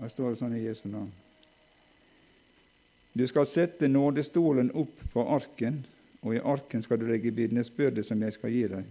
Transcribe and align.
Det 0.00 0.08
står 0.08 0.32
det 0.32 0.40
sånn 0.40 0.56
i 0.56 0.62
Jesu 0.64 0.86
navn. 0.88 1.10
Du 3.12 3.26
skal 3.28 3.46
sette 3.46 3.88
nådestolen 3.90 4.70
opp 4.78 5.02
på 5.12 5.24
arken, 5.34 5.82
og 6.22 6.36
i 6.36 6.40
arken 6.40 6.82
skal 6.82 7.00
du 7.00 7.08
legge 7.08 7.34
vitnesbyrdet 7.34 8.06
som 8.06 8.22
jeg 8.22 8.36
skal 8.36 8.54
gi 8.54 8.62
deg. 8.70 8.86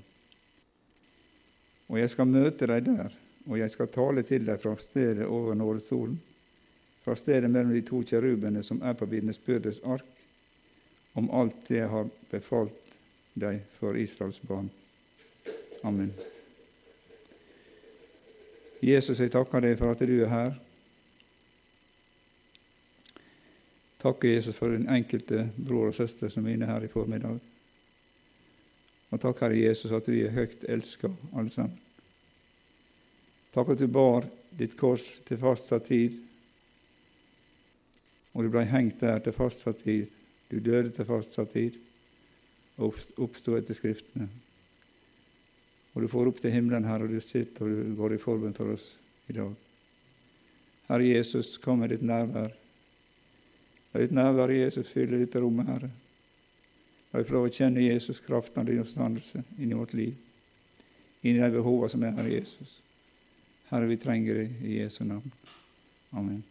Og 1.89 1.97
jeg 1.97 2.11
skal 2.13 2.29
møte 2.29 2.67
deg 2.69 2.85
der, 2.85 3.15
og 3.47 3.57
jeg 3.57 3.73
skal 3.73 3.89
tale 3.93 4.25
til 4.27 4.45
deg 4.45 4.61
fra 4.61 4.75
stedet 4.77 5.25
over 5.25 5.57
nådestolen, 5.57 6.20
fra 7.02 7.16
stedet 7.18 7.50
mellom 7.50 7.73
de 7.73 7.82
to 7.88 8.04
kjerubene 8.05 8.62
som 8.66 8.84
er 8.86 8.94
på 9.00 9.07
vitnesbyrdets 9.10 9.82
ark, 9.89 10.05
om 11.18 11.32
alt 11.34 11.64
det 11.71 11.80
jeg 11.80 11.89
har 11.89 12.12
befalt 12.30 12.98
deg 13.39 13.64
for 13.80 13.98
Israels 13.98 14.41
barn. 14.46 14.70
Amen. 15.88 16.12
Jesus, 18.84 19.20
jeg 19.20 19.32
takker 19.34 19.64
deg 19.64 19.80
for 19.80 19.96
at 19.96 20.04
du 20.05 20.20
er 20.21 20.30
her. 20.32 20.57
Takker 23.99 24.31
Jesus 24.31 24.55
for 24.55 24.71
den 24.71 24.88
enkelte 24.88 25.49
bror 25.58 25.89
og 25.89 25.98
søster 25.98 26.31
som 26.31 26.45
er 26.48 26.55
inne 26.55 26.70
her 26.70 26.85
i 26.85 26.91
formiddag. 26.91 27.39
Og 29.09 29.22
takk, 29.22 29.41
Herre 29.44 29.58
Jesus, 29.58 29.91
at 29.91 30.08
vi 30.08 30.22
er 30.23 30.35
høyt 30.35 30.63
elska, 30.70 31.09
alle 31.34 31.52
sammen. 31.52 31.77
Takk 33.53 33.73
at 33.73 33.81
du 33.81 33.88
bar 33.89 34.27
ditt 34.55 34.75
kors 34.77 35.05
til 35.25 35.39
fastsatt 35.41 35.88
tid, 35.89 36.16
og 38.34 38.45
du 38.45 38.52
blei 38.53 38.67
hengt 38.70 39.02
der 39.02 39.20
til 39.25 39.34
fastsatt 39.35 39.81
tid. 39.84 40.05
Du 40.50 40.59
døde 40.63 40.94
til 40.94 41.05
fastsatt 41.05 41.52
tid 41.53 41.75
og 42.80 42.95
oppsto 43.20 43.58
etter 43.58 43.75
Skriftene. 43.75 44.30
Og 45.94 46.05
du 46.05 46.08
får 46.08 46.30
opp 46.30 46.39
til 46.39 46.53
himmelen 46.53 46.86
her, 46.88 47.03
og 47.03 47.11
du 47.11 47.20
sitter 47.20 47.66
og 47.66 47.73
du 47.73 47.97
går 47.97 48.16
i 48.16 48.22
forbønn 48.22 48.55
for 48.55 48.72
oss 48.72 48.94
i 49.27 49.36
dag. 49.36 49.52
Herre 50.88 51.09
Jesus, 51.09 51.58
kom 51.61 51.81
med 51.81 51.91
ditt 51.91 52.05
nærvær. 52.05 52.53
La 53.93 54.03
ditt 54.03 54.14
nærvær, 54.14 54.53
Jesus, 54.53 54.91
fylle 54.94 55.17
dette 55.17 55.41
rommet, 55.41 55.69
Herre. 55.69 55.89
La 57.09 57.22
vi 57.22 57.25
få 57.25 57.39
lov 57.39 57.47
å 57.47 57.53
kjenne 57.53 57.81
Jesus, 57.81 58.22
kraften 58.22 58.61
av 58.61 58.69
din 58.69 58.83
oppstandelse 58.83 59.41
inn 59.58 59.72
i 59.72 59.77
vårt 59.77 59.95
liv, 59.97 60.14
inn 61.23 61.39
i 61.39 61.41
de 61.41 61.50
behovene 61.55 61.89
som 61.89 62.05
er 62.05 62.14
her, 62.19 62.30
Jesus. 62.30 62.77
Herre, 63.72 63.89
vi 63.89 63.97
trenger 64.02 64.44
deg 64.44 64.64
i 64.66 64.77
Jesu 64.80 65.02
navn. 65.05 65.33
Amen. 66.14 66.44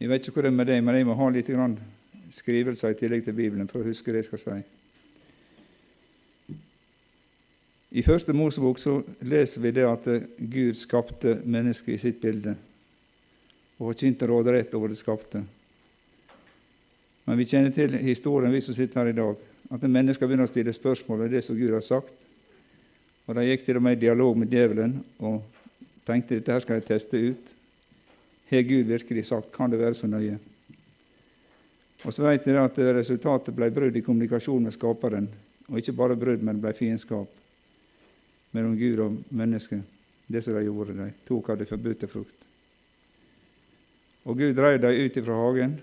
Jeg 0.00 0.10
vet 0.10 0.24
ikke 0.26 0.36
hvor 0.36 0.44
det 0.44 0.52
er 0.52 0.56
med 0.58 0.68
deg, 0.68 0.84
men 0.84 0.98
jeg 0.98 1.08
må 1.08 1.16
ha 1.16 1.28
litt 1.32 1.48
skrivelser 2.34 2.92
i 2.92 2.96
tillegg 2.98 3.24
til 3.24 3.36
Bibelen 3.36 3.68
for 3.70 3.80
å 3.80 3.88
huske 3.88 4.12
det 4.12 4.24
jeg 4.24 4.32
skal 4.32 4.42
si. 4.42 4.83
I 7.94 8.02
Første 8.02 8.34
Mosebok 8.34 8.80
så 8.82 8.96
leser 9.22 9.62
vi 9.62 9.70
det 9.70 9.84
at 9.86 10.06
Gud 10.50 10.74
skapte 10.74 11.36
mennesket 11.46 11.94
i 11.94 12.00
sitt 12.02 12.16
bilde 12.18 12.56
og 13.76 13.92
forkynte 13.92 14.26
råderett 14.26 14.72
over 14.74 14.90
det 14.90 14.98
skapte. 14.98 15.42
Men 17.24 17.38
vi 17.38 17.46
kjenner 17.46 17.70
til 17.74 17.94
historien, 18.02 18.50
vi 18.50 18.62
som 18.66 18.74
sitter 18.74 19.00
her 19.00 19.10
i 19.12 19.16
dag, 19.16 19.38
at 19.70 19.86
mennesker 19.86 20.26
begynner 20.26 20.48
å 20.48 20.50
stille 20.50 20.74
spørsmål 20.74 21.22
ved 21.22 21.36
det 21.36 21.42
som 21.46 21.58
Gud 21.58 21.70
har 21.74 21.84
sagt. 21.86 22.10
Og 23.28 23.38
De 23.38 23.46
gikk 23.46 23.62
til 23.66 23.78
og 23.78 23.86
med 23.86 23.96
i 23.96 24.02
dialog 24.02 24.42
med 24.42 24.50
djevelen 24.50 24.98
og 25.22 25.38
tenkte 26.06 26.40
dette 26.40 26.52
her 26.52 26.66
skal 26.66 26.80
jeg 26.80 26.88
teste 26.90 27.22
ut. 27.30 27.54
Har 28.50 28.66
Gud 28.66 28.90
virkelig 28.90 29.26
sagt? 29.30 29.54
Kan 29.54 29.70
det 29.70 29.78
være 29.78 29.94
så 29.94 30.10
nøye? 30.10 30.40
Og 32.04 32.10
så 32.10 32.26
vet 32.26 32.50
jeg 32.50 32.58
at 32.58 32.82
resultatet 32.98 33.54
ble 33.54 33.70
brudd 33.70 33.94
i 33.96 34.02
kommunikasjon 34.02 34.66
med 34.66 34.74
Skaperen. 34.74 35.30
Og 35.70 35.78
ikke 35.78 35.96
bare 35.96 36.18
brudd, 36.18 36.42
men 36.42 36.58
det 36.58 36.66
ble 36.66 36.76
fiendskap 36.76 37.43
mellom 38.54 38.76
Gud 38.78 39.02
og 39.02 39.16
mennesket. 39.34 39.82
Det 40.26 40.40
som 40.42 40.56
de 40.56 40.64
gjorde, 40.64 40.96
de 40.96 41.10
tok 41.26 41.50
av 41.52 41.58
det 41.60 41.68
forbudte 41.68 42.08
frukt. 42.08 42.46
Og 44.24 44.38
Gud 44.38 44.54
drev 44.56 44.78
dem 44.80 45.02
ut 45.04 45.18
fra 45.26 45.40
hagen 45.42 45.74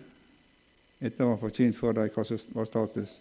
etter 1.01 1.25
å 1.25 1.33
ha 1.33 1.41
forkynt 1.41 1.77
for 1.77 1.93
dem 1.97 2.09
hva 2.13 2.25
som 2.25 2.39
var 2.55 2.69
status. 2.69 3.19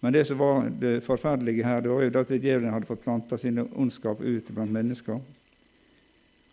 Men 0.00 0.12
det 0.12 0.26
som 0.28 0.38
var 0.38 0.68
det 0.68 1.00
forferdelige 1.04 1.64
her, 1.64 1.80
det 1.80 1.90
var 1.90 2.04
jo 2.04 2.20
at 2.20 2.34
djevelen 2.34 2.72
hadde 2.72 2.88
fått 2.88 3.04
planta 3.04 3.38
sin 3.40 3.62
ondskap 3.64 4.20
ut 4.20 4.50
blant 4.52 4.72
mennesker. 4.72 5.20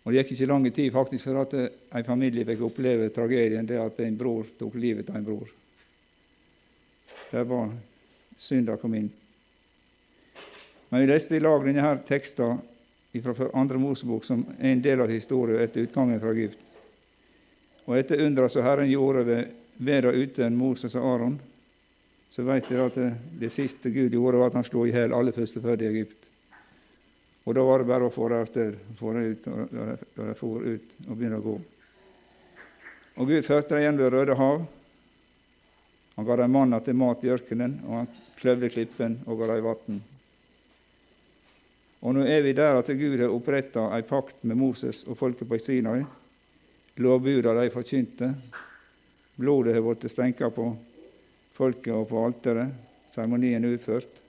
Og 0.04 0.12
Det 0.12 0.20
gikk 0.20 0.34
ikke 0.36 0.48
lang 0.52 0.66
tid 0.72 0.92
faktisk 0.92 1.30
for 1.30 1.42
at 1.44 1.54
en 1.56 2.08
familie 2.08 2.48
fikk 2.48 2.64
oppleve 2.68 3.12
tragedien 3.16 3.68
det 3.68 3.80
at 3.80 4.00
en 4.04 4.18
bror 4.20 4.48
tok 4.60 4.76
livet 4.76 5.10
av 5.10 5.20
en 5.20 5.28
bror. 5.28 5.52
Der 7.32 7.46
var 7.48 7.72
synda 8.38 8.76
kom 8.78 8.96
inn. 9.00 9.12
Men 10.94 11.02
vi 11.02 11.08
leste 11.08 11.36
i 11.36 11.40
lag 11.40 11.64
denne 11.66 11.82
her 11.82 12.04
teksten 12.06 12.60
fra 13.24 13.48
andre 13.58 13.80
Mosebok 13.82 14.28
som 14.28 14.44
er 14.60 14.76
en 14.76 14.82
del 14.86 15.00
av 15.02 15.10
historien 15.10 15.64
etter 15.64 15.88
utgangen 15.88 16.20
fra 16.22 16.30
Egypt. 16.36 16.60
Og 17.88 17.96
etter 17.98 18.22
undra 18.22 18.46
som 18.46 18.62
Herren 18.62 18.92
gjorde 18.92 19.24
ved, 19.26 19.56
ved 19.82 20.06
og 20.06 20.20
uten 20.22 20.54
Moses 20.54 20.94
og 20.94 21.08
Aron, 21.16 21.40
så 22.30 22.46
vet 22.46 22.70
dere 22.70 22.86
at 22.92 23.02
det, 23.02 23.10
det 23.42 23.50
siste 23.50 23.90
Gud 23.90 24.14
gjorde, 24.14 24.38
var 24.38 24.54
at 24.54 24.60
han 24.60 24.68
slo 24.70 24.86
i 24.86 24.94
hjel 24.94 25.18
alle 25.18 25.34
førstefødte 25.34 25.90
i 25.90 25.92
Egypt. 25.96 26.30
Og 27.50 27.58
da 27.58 27.66
var 27.66 27.82
det 27.82 27.90
bare 27.96 28.12
å 28.12 28.14
få 28.14 28.30
det 28.30 28.44
av 28.44 28.54
sted, 28.54 28.80
få 29.02 29.18
dem 29.18 29.34
ut, 29.34 29.50
og 29.50 30.24
de 30.30 30.40
for 30.44 30.70
ut 30.70 30.96
og 31.08 31.18
begynne 31.18 31.42
å 31.42 31.48
gå. 31.50 31.58
Og 33.18 33.34
Gud 33.34 33.50
førte 33.50 33.74
dem 33.74 33.88
gjennom 33.88 34.06
Det 34.06 34.14
røde 34.14 34.38
hav. 34.46 34.66
Han 36.22 36.30
ga 36.30 36.42
dem 36.46 36.58
manna 36.62 36.86
til 36.86 37.02
mat 37.02 37.26
i 37.26 37.34
ørkenen, 37.34 37.80
og 37.90 38.04
han 38.04 38.18
kløvde 38.38 38.76
klippen 38.78 39.24
og 39.26 39.42
ga 39.42 39.56
dem 39.56 39.72
vann. 39.74 40.04
Og 42.04 42.12
nå 42.16 42.26
er 42.28 42.42
vi 42.44 42.52
der 42.56 42.76
at 42.82 42.90
Gud 43.00 43.22
har 43.22 43.32
oppretta 43.32 43.86
ei 43.96 44.04
pakt 44.04 44.44
med 44.44 44.60
Moses 44.60 45.06
og 45.08 45.16
folket 45.18 45.48
på 45.48 45.60
Sinai. 45.60 46.02
Lovbuda 47.00 47.54
de 47.56 47.70
forkynte. 47.72 48.34
Blodet 49.40 49.74
har 49.74 49.86
blitt 49.86 50.12
stenka 50.12 50.50
på 50.52 50.68
folket 51.56 51.94
og 51.96 52.10
på 52.10 52.26
alteret. 52.26 52.74
Seremonien 53.14 53.64
er 53.64 53.78
utført. 53.78 54.20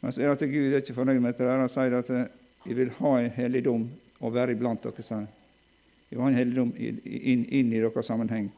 Men 0.00 0.12
så 0.12 0.22
er 0.22 0.32
det 0.32 0.48
at 0.48 0.50
Gud 0.50 0.72
er 0.72 0.82
ikke 0.82 0.96
fornøyd 0.96 1.20
med 1.22 1.32
dette. 1.32 1.46
Han 1.46 1.70
sier 1.70 1.94
at 1.98 2.10
jeg 2.10 2.76
vil 2.76 2.90
ha 2.98 3.12
en 3.20 3.36
helligdom 3.36 3.84
og 4.18 4.34
være 4.34 4.56
iblant 4.56 4.82
dere. 4.82 5.02
sier 5.02 5.26
Jeg 6.10 6.16
vil 6.16 6.24
ha 6.24 6.32
en 6.32 6.40
helligdom 6.40 6.72
inn, 6.74 7.44
inn 7.44 7.72
i 7.72 7.78
deres 7.78 8.06
sammenheng. 8.06 8.50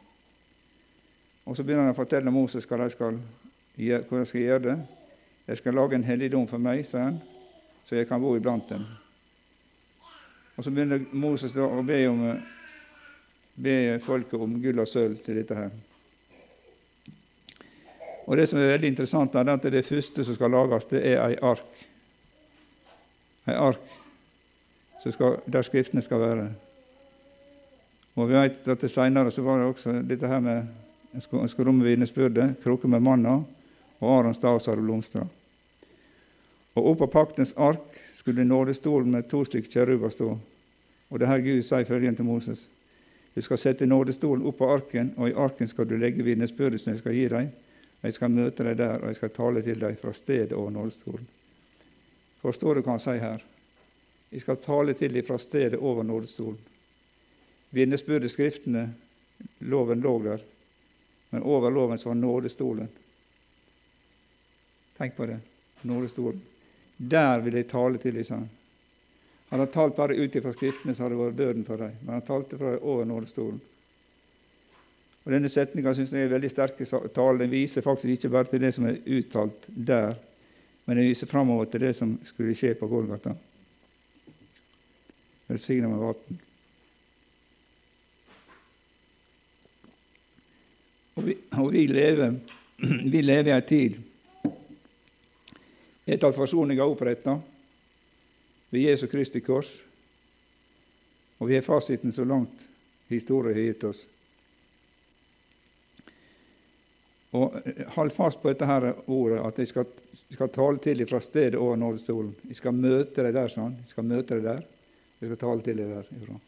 Og 1.45 1.57
Så 1.57 1.65
begynner 1.65 1.89
han 1.89 1.93
å 1.93 1.99
fortelle 1.99 2.33
Moses 2.33 2.65
hva 2.65 2.81
de 2.81 2.89
skal, 2.95 3.21
hvordan 3.77 4.25
de 4.25 4.31
skal 4.33 4.41
gjøre 4.41 4.65
det. 4.71 4.79
De 5.47 5.57
skal 5.57 5.75
lage 5.75 5.99
en 5.99 6.07
helligdom 6.07 6.47
for 6.49 6.63
meg, 6.63 6.85
sier 6.87 7.09
han, 7.11 7.21
så 7.85 7.97
jeg 7.97 8.09
kan 8.09 8.21
bo 8.23 8.37
iblant 8.37 8.69
dem. 8.69 8.87
Og 10.57 10.65
Så 10.65 10.71
begynner 10.71 11.01
Moses 11.13 11.53
da 11.57 11.65
å 11.65 11.83
be, 11.83 12.01
om, 12.09 12.25
be 13.55 13.77
folket 14.05 14.41
om 14.41 14.59
gull 14.61 14.83
og 14.83 14.89
sølv 14.89 15.23
til 15.25 15.41
dette 15.41 15.57
her. 15.57 15.71
Og 18.27 18.37
Det 18.37 18.49
som 18.49 18.61
er 18.61 18.75
veldig 18.75 18.91
interessant, 18.93 19.35
er 19.35 19.49
at 19.49 19.63
det 19.73 19.87
første 19.87 20.25
som 20.25 20.37
skal 20.37 20.53
lages, 20.53 20.85
det 20.91 21.01
er 21.03 21.25
ei 21.25 21.39
ark. 21.43 21.81
Ei 23.49 23.57
ark 23.57 23.97
skal, 25.09 25.41
der 25.47 25.63
Skriftene 25.63 26.03
skal 26.03 26.21
være. 26.21 26.47
Og 28.15 28.29
vi 28.29 28.37
vet 28.37 28.69
at 28.69 28.81
det 28.81 28.91
Senere 28.91 29.33
så 29.33 29.43
var 29.43 29.59
det 29.59 29.67
også 29.71 29.97
dette 30.05 30.29
her 30.29 30.41
med 30.45 30.67
en 31.15 31.25
skal, 31.25 31.67
romme 31.67 31.85
vitnesbyrdet, 31.85 32.59
krukke 32.63 32.89
med 32.89 33.01
manna 33.03 33.41
og 34.01 34.19
Arons 34.19 34.37
Stavsar 34.37 34.77
som 34.77 34.91
hadde. 34.91 35.40
Og 36.75 36.93
oppå 36.93 37.07
paktens 37.11 37.53
ark 37.57 37.83
skulle 38.15 38.45
nådestolen 38.45 39.11
med 39.11 39.29
to 39.29 39.45
stykker 39.45 39.71
kjeruber 39.71 40.11
stå. 40.11 40.39
Og 41.11 41.19
det 41.19 41.29
her 41.29 41.43
Gud 41.43 41.63
sier 41.67 41.89
følgende 41.89 42.21
til 42.21 42.29
Moses.: 42.29 42.69
Du 43.35 43.43
skal 43.43 43.59
sette 43.59 43.87
nådestolen 43.87 44.47
opp 44.47 44.59
på 44.59 44.71
arken, 44.71 45.13
og 45.17 45.29
i 45.29 45.35
arken 45.35 45.69
skal 45.69 45.89
du 45.89 45.97
legge 45.97 46.23
vitnesbyrdet 46.23 46.81
som 46.81 46.93
jeg 46.93 47.03
skal 47.03 47.15
gi 47.15 47.29
deg. 47.29 47.51
Og 48.01 48.05
Jeg 48.05 48.15
skal 48.15 48.31
møte 48.31 48.65
deg 48.65 48.79
der, 48.79 48.99
og 48.99 49.09
jeg 49.09 49.17
skal 49.17 49.31
tale 49.31 49.63
til 49.63 49.81
deg 49.81 49.99
fra 50.01 50.13
stedet 50.13 50.53
over 50.53 50.71
nådestolen. 50.71 51.27
Forstår 52.41 52.75
du 52.75 52.83
hva 52.83 52.97
han 52.97 53.03
sier 53.03 53.21
her? 53.21 53.43
Jeg 54.33 54.41
skal 54.41 54.57
tale 54.57 54.95
til 54.95 55.13
deg 55.13 55.27
fra 55.27 55.39
stedet 55.39 55.79
over 55.79 56.03
nådestolen. 56.03 56.59
Vitnesbyrdet, 57.71 58.31
Skriftene, 58.31 58.95
loven 59.61 60.01
lå 60.01 60.23
der, 60.23 60.41
men 61.31 61.43
over 61.43 61.71
loven 61.71 61.99
så 61.99 62.09
var 62.09 62.15
nådestolen. 62.15 62.89
Tenk 64.97 65.17
på 65.17 65.27
det. 65.27 65.39
Nådestolen. 65.83 66.41
Der 67.01 67.41
vil 67.41 67.57
jeg 67.57 67.69
tale 67.71 67.99
til 67.99 68.15
liksom. 68.15 68.45
sa 69.49 69.57
han. 69.57 69.69
Talt 69.73 69.97
bare 69.97 70.17
ut 70.17 70.37
ifra 70.37 70.53
Skriftene, 70.53 70.95
så 70.95 71.03
hadde 71.03 71.17
det 71.17 71.23
vært 71.25 71.39
døden 71.39 71.65
for 71.65 71.81
deg. 71.81 71.95
Men 72.05 72.19
han 72.19 72.27
talte 72.27 72.59
fra 72.61 72.77
over 72.77 73.09
nådestolen. 73.09 73.61
Og 75.25 75.33
Denne 75.33 75.51
setninga 75.53 75.95
syns 75.97 76.13
jeg 76.13 76.29
er 76.29 76.35
veldig 76.35 76.51
sterk 76.51 76.81
tale. 77.15 77.39
Den 77.41 77.53
viser 77.53 77.85
faktisk 77.85 78.13
ikke 78.13 78.33
bare 78.33 78.51
til 78.51 78.61
det 78.61 78.75
som 78.77 78.87
er 78.89 79.01
uttalt 79.17 79.67
der, 79.69 80.15
men 80.85 80.97
den 80.97 81.09
viser 81.09 81.29
framover 81.29 81.69
til 81.71 81.85
det 81.85 81.95
som 81.97 82.15
skulle 82.25 82.57
skje 82.57 82.75
på 82.77 82.89
Golgata. 82.89 83.35
Velsigna 85.49 85.89
med 85.89 86.05
vann. 86.05 86.39
Og 91.17 91.29
og 91.61 91.73
vi 91.73 91.87
lever 91.87 92.39
vi 93.13 93.21
lever 93.21 93.51
i 93.51 93.57
ei 93.57 93.67
tid 93.69 93.99
etter 96.11 96.31
at 96.31 96.37
forsoninga 96.37 96.83
er 96.83 96.93
oppretta, 96.93 97.37
ved 98.71 98.87
Jesu 98.87 99.07
Kristi 99.11 99.43
kors. 99.43 99.79
Og 101.39 101.49
vi 101.49 101.57
har 101.57 101.67
fasiten 101.67 102.13
så 102.13 102.25
langt 102.25 102.67
historien 103.09 103.57
har 103.57 103.63
gitt 103.65 103.85
oss. 103.89 104.05
Og 107.31 107.57
eh, 107.65 107.87
Hold 107.97 108.13
fast 108.15 108.43
på 108.43 108.51
dette 108.51 108.67
her 108.67 108.91
ordet, 109.07 109.41
at 109.47 109.59
jeg 109.59 109.71
skal, 109.71 109.89
skal 110.13 110.53
tale 110.55 110.83
til 110.83 110.99
dem 110.99 111.09
fra 111.11 111.21
stedet 111.23 111.59
over 111.59 111.79
nådestolen. 111.79 112.35
Jeg 112.49 112.59
skal 112.59 112.77
møte 112.77 113.25
deg 113.25 113.35
der, 113.35 113.51
sånn. 113.53 113.79
Jeg 113.83 113.93
skal 113.95 114.07
møte 114.07 114.37
deg 114.37 114.47
der. 114.47 114.65
Jeg 115.21 115.31
skal 115.31 115.43
tale 115.45 115.67
til 115.67 115.83
deg 115.83 115.95
der. 115.95 116.11
Ifra. 116.19 116.39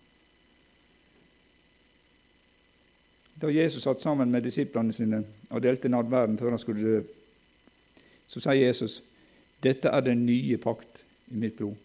Da 3.42 3.50
Jesus 3.50 3.82
satt 3.82 4.02
sammen 4.02 4.30
med 4.30 4.44
disiplene 4.46 4.94
sine 4.94 5.22
og 5.50 5.62
delte 5.64 5.90
nadverden 5.90 6.38
før 6.38 6.54
han 6.54 6.62
skulle 6.62 6.82
dø, 6.84 7.00
så 8.30 8.40
sier 8.40 8.68
Jesus 8.68 9.00
dette 9.62 9.88
er 9.88 10.02
den 10.02 10.26
nye 10.26 10.58
pakt 10.58 11.04
i 11.30 11.38
mitt 11.38 11.56
blod. 11.58 11.76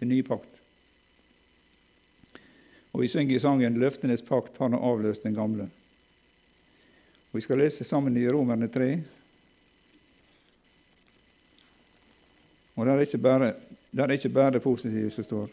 Den 0.00 0.08
nye 0.08 0.24
pakt. 0.24 0.50
Og 2.94 3.00
Vi 3.02 3.08
synger 3.08 3.36
i 3.36 3.42
sangen 3.42 3.78
'Løftenes 3.78 4.22
pakt 4.22 4.56
har 4.56 4.68
nå 4.68 4.78
avløst 4.78 5.22
den 5.22 5.36
gamle'. 5.36 5.68
Og 7.30 7.36
Vi 7.36 7.40
skal 7.40 7.58
lese 7.58 7.84
sammen 7.84 8.16
i 8.16 8.28
Romerne 8.28 8.68
3. 8.68 9.02
Og 12.76 12.86
der 12.86 12.92
er 12.92 13.00
ikke 13.00 13.18
bare 13.18 13.52
det, 13.90 14.00
er 14.00 14.10
ikke 14.10 14.28
bare 14.28 14.50
det 14.50 14.62
positive 14.62 15.10
som 15.10 15.24
står. 15.24 15.48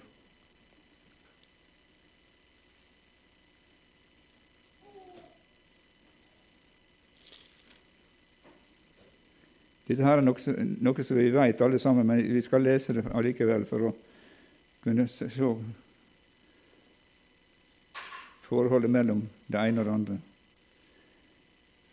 Dette 9.92 10.08
her 10.08 10.22
er 10.22 10.24
noe, 10.24 10.56
noe 10.80 11.04
som 11.04 11.18
vi 11.20 11.28
vet 11.36 11.62
alle 11.62 11.80
sammen, 11.84 12.08
men 12.08 12.22
vi 12.24 12.42
skal 12.46 12.64
lese 12.64 12.94
det 12.96 13.10
allikevel 13.12 13.66
for 13.68 13.90
å 13.90 13.94
kunne 14.86 15.04
se 15.12 15.28
forholdet 18.48 18.92
mellom 18.92 19.20
det 19.52 19.60
ene 19.60 19.82
og 19.82 19.88
det 19.90 19.96
andre. 19.98 20.16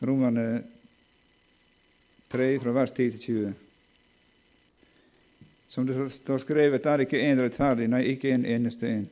Romerne 0.06 0.44
3, 2.30 2.46
fra 2.62 2.74
vers 2.76 2.92
10 2.94 3.16
til 3.16 3.20
20. 3.24 3.56
Som 5.68 5.88
det 5.88 5.96
står 6.14 6.44
skrevet, 6.44 6.84
det 6.84 6.92
er 6.92 7.02
ikke 7.02 7.24
én 7.24 7.42
rettferdig, 7.42 7.88
nei, 7.90 8.04
ikke 8.14 8.30
en 8.30 8.46
eneste 8.46 8.92
en. 8.92 9.08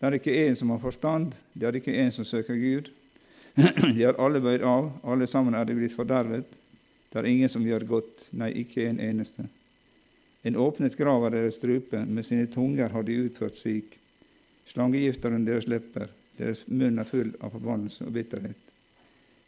Det 0.00 0.08
er 0.08 0.18
ikke 0.18 0.34
en 0.48 0.58
som 0.58 0.74
har 0.74 0.82
forstand, 0.82 1.36
det 1.54 1.68
er 1.68 1.78
ikke 1.78 1.94
en 2.02 2.10
som 2.12 2.26
søker 2.26 2.58
Gud. 2.58 2.90
De 3.94 4.02
er 4.02 4.18
alle 4.18 4.42
bøyd 4.42 4.66
av, 4.66 4.90
alle 5.06 5.30
sammen 5.30 5.54
er 5.54 5.70
de 5.70 5.78
blitt 5.78 5.94
fordervet. 5.94 6.58
Det 7.12 7.20
er 7.20 7.28
ingen 7.28 7.50
som 7.52 7.64
gjør 7.66 7.84
godt, 7.84 8.24
nei, 8.40 8.48
ikke 8.62 8.86
en 8.88 9.00
eneste. 9.00 9.44
En 10.42 10.56
åpnet 10.56 10.96
grav 10.96 11.26
er 11.26 11.36
deres 11.36 11.60
strupe, 11.60 12.00
med 12.08 12.24
sine 12.26 12.48
tunger 12.50 12.88
har 12.90 13.04
de 13.06 13.18
utført 13.26 13.58
svik. 13.58 13.98
Slangegift 14.66 15.24
er 15.24 15.36
deres 15.44 15.68
lepper, 15.68 16.08
deres 16.38 16.64
munn 16.72 16.98
er 16.98 17.08
full 17.08 17.34
av 17.40 17.52
forbannelse 17.52 18.06
og 18.08 18.14
bitterhet. 18.16 18.58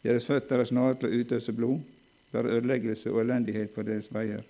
Deres 0.04 0.28
føtter 0.28 0.60
er 0.60 0.68
snare 0.68 0.98
til 1.00 1.08
å 1.08 1.22
utøse 1.22 1.54
blod, 1.56 1.80
det 2.30 2.42
er 2.42 2.50
ødeleggelse 2.58 3.12
og 3.12 3.22
elendighet 3.22 3.72
på 3.72 3.82
deres 3.86 4.10
veier. 4.12 4.42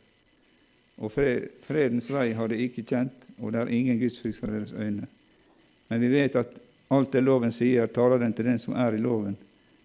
Og 0.99 1.13
fredens 1.13 2.11
vei 2.11 2.31
har 2.35 2.51
de 2.51 2.59
ikke 2.65 2.85
kjent, 2.87 3.27
og 3.39 3.53
det 3.53 3.61
er 3.61 3.73
ingen 3.77 3.99
gudsfrykt 4.01 4.41
for 4.41 4.51
deres 4.51 4.73
øyne. 4.73 5.07
Men 5.91 6.01
vi 6.01 6.11
vet 6.11 6.39
at 6.41 6.59
alt 6.95 7.13
det 7.13 7.23
loven 7.23 7.53
sier, 7.55 7.87
taler 7.87 8.19
den 8.19 8.35
til 8.35 8.49
den 8.49 8.59
som 8.59 8.75
er 8.79 8.97
i 8.97 9.03
loven, 9.03 9.37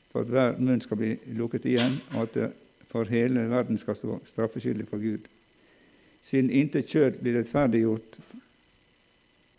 for 0.09 0.25
at 0.25 0.33
hver 0.33 0.57
munn 0.57 0.81
skal 0.81 0.97
bli 0.97 1.11
lukket 1.37 1.67
igjen, 1.69 1.99
og 2.15 2.23
at 2.23 2.33
det 2.37 2.49
for 2.89 3.09
hele 3.09 3.45
verden 3.50 3.77
skal 3.77 3.95
stå 3.95 4.19
straffeskyldig 4.25 4.88
for 4.89 5.01
Gud. 5.01 5.27
Siden 6.21 6.50
intet 6.50 6.89
kjød 6.89 7.21
blir 7.21 7.38
rettferdiggjort 7.39 8.19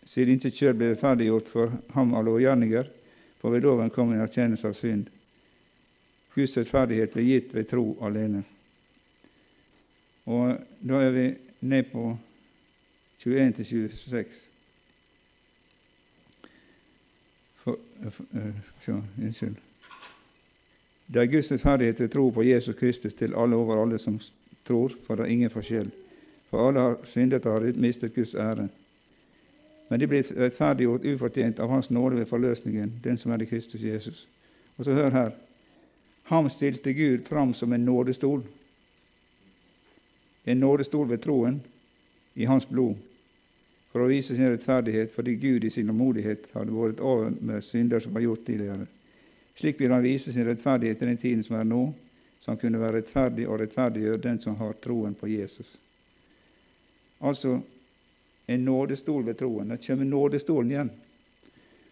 siden 0.05 0.33
intet 0.33 0.57
kjød 0.57 0.73
blir 0.73 0.91
rettferdiggjort 0.91 1.47
for 1.47 1.73
ham 1.95 2.13
av 2.17 2.25
lovgjerninger, 2.25 2.87
for 3.39 3.53
ved 3.53 3.63
loven 3.63 3.91
kom 3.93 4.11
en 4.11 4.23
erkjennelse 4.23 4.67
av 4.67 4.75
synd. 4.77 5.07
Guds 6.35 6.57
rettferdighet 6.57 7.13
blir 7.13 7.27
gitt 7.27 7.55
ved 7.55 7.69
tro 7.69 7.85
alene. 8.03 8.43
Og 10.25 10.57
da 10.83 11.01
er 11.01 11.15
vi 11.15 11.25
ned 11.61 11.89
på 11.93 12.05
21-26. 13.23 14.45
For, 17.61 17.77
for, 18.09 18.25
uh, 18.33 19.01
Unnskyld. 19.21 19.70
Det 21.13 21.21
er 21.21 21.31
Guds 21.31 21.51
rettferdighet 21.51 21.95
til 21.95 22.09
tro 22.09 22.29
på 22.29 22.43
Jesus 22.43 22.75
Kristus 22.75 23.13
til 23.13 23.33
alle 23.35 23.55
over 23.55 23.81
alle 23.81 23.99
som 23.99 24.19
tror, 24.67 24.91
for 25.03 25.15
det 25.15 25.25
er 25.25 25.33
ingen 25.33 25.49
forskjell. 25.49 25.91
For 26.49 26.67
alle 26.67 26.79
har 26.79 26.97
syndet 27.03 27.45
og 27.45 27.53
har 27.53 27.73
mistet 27.75 28.15
Guds 28.15 28.35
ære. 28.35 28.67
Men 29.89 29.99
de 29.99 30.07
blir 30.07 30.23
rettferdiggjort 30.37 31.05
ufortjent 31.05 31.59
av 31.59 31.69
Hans 31.69 31.91
nåde 31.91 32.15
ved 32.21 32.25
forløsningen, 32.25 32.93
den 33.03 33.17
som 33.17 33.31
er 33.31 33.43
i 33.43 33.45
Kristus 33.45 33.83
Jesus. 33.83 34.27
Og 34.77 34.85
så 34.85 34.93
hør 34.95 35.09
her. 35.09 35.31
Ham 36.31 36.49
stilte 36.49 36.93
Gud 36.93 37.25
fram 37.27 37.53
som 37.53 37.73
en 37.73 37.85
nådestol. 37.85 38.43
En 40.45 40.57
nådestol 40.57 41.09
ved 41.09 41.17
troen 41.17 41.61
i 42.35 42.47
Hans 42.47 42.65
blod, 42.65 42.95
for 43.91 44.05
å 44.05 44.07
vise 44.07 44.35
sin 44.35 44.47
rettferdighet 44.47 45.11
fordi 45.11 45.35
Gud 45.35 45.67
i 45.67 45.69
sin 45.69 45.91
modighet 45.91 46.47
hadde 46.53 46.71
vært 46.71 47.03
over 47.03 47.33
med 47.41 47.61
synder 47.61 47.99
som 47.99 48.15
var 48.15 48.23
gjort 48.23 48.45
tidligere. 48.47 48.87
Slik 49.55 49.81
vil 49.81 49.91
han 49.91 50.03
vise 50.03 50.33
sin 50.33 50.47
rettferdighet 50.47 51.01
i 51.01 51.05
den 51.11 51.17
tiden 51.17 51.43
som 51.43 51.59
er 51.59 51.67
nå, 51.67 51.83
så 52.39 52.51
han 52.51 52.57
kunne 52.61 52.79
være 52.81 53.01
rettferdig 53.01 53.47
og 53.47 53.59
rettferdiggjøre 53.61 54.23
den 54.23 54.41
som 54.41 54.55
har 54.57 54.73
troen 54.81 55.13
på 55.15 55.29
Jesus. 55.29 55.75
Altså 57.21 57.59
en 58.47 58.65
nådestol 58.65 59.25
ved 59.25 59.37
troen. 59.37 59.69
Det 59.69 59.85
kommer 59.85 60.05
nådestolen 60.05 60.71
igjen. 60.71 60.91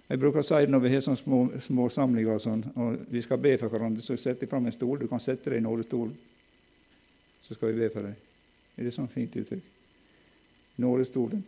Jeg 0.09 0.19
bruker 0.19 0.41
å 0.41 0.45
si 0.45 0.57
det 0.65 0.73
når 0.73 0.81
vi 0.81 0.91
har 0.95 1.03
sånne 1.05 1.21
små, 1.21 1.39
små 1.61 1.85
samlinger 1.93 2.33
og 2.33 2.41
sånn, 2.41 2.63
og 2.81 3.03
vi 3.13 3.21
skal 3.21 3.37
be 3.37 3.51
for 3.61 3.69
hverandre, 3.69 4.01
så 4.01 4.17
setter 4.17 4.47
jeg 4.47 4.49
fram 4.49 4.65
en 4.65 4.73
stol. 4.73 4.97
Du 4.97 5.05
kan 5.07 5.21
sette 5.21 5.51
deg 5.53 5.61
i 5.61 5.65
nådestolen, 5.65 6.15
så 7.45 7.53
skal 7.53 7.69
vi 7.69 7.83
be 7.83 7.91
for 7.93 8.07
deg. 8.09 8.25
Er 8.79 8.87
det 8.87 8.95
sånn 8.95 9.11
fint 9.11 9.37
uttrykk? 9.37 9.67
Nådestolen. 10.81 11.43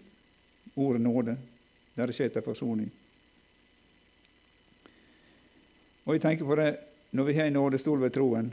Ordet 0.75 1.01
nåde. 1.01 1.35
Der 1.95 2.07
det 2.07 2.15
skjer 2.15 2.29
til 2.35 2.45
forsoning. 2.45 2.91
Og 6.05 6.15
jeg 6.15 6.23
tenker 6.23 6.47
på 6.47 6.57
det 6.57 6.71
når 7.11 7.27
vi 7.27 7.35
har 7.37 7.49
en 7.49 7.57
nådestol 7.59 8.01
ved 8.01 8.13
troen. 8.15 8.51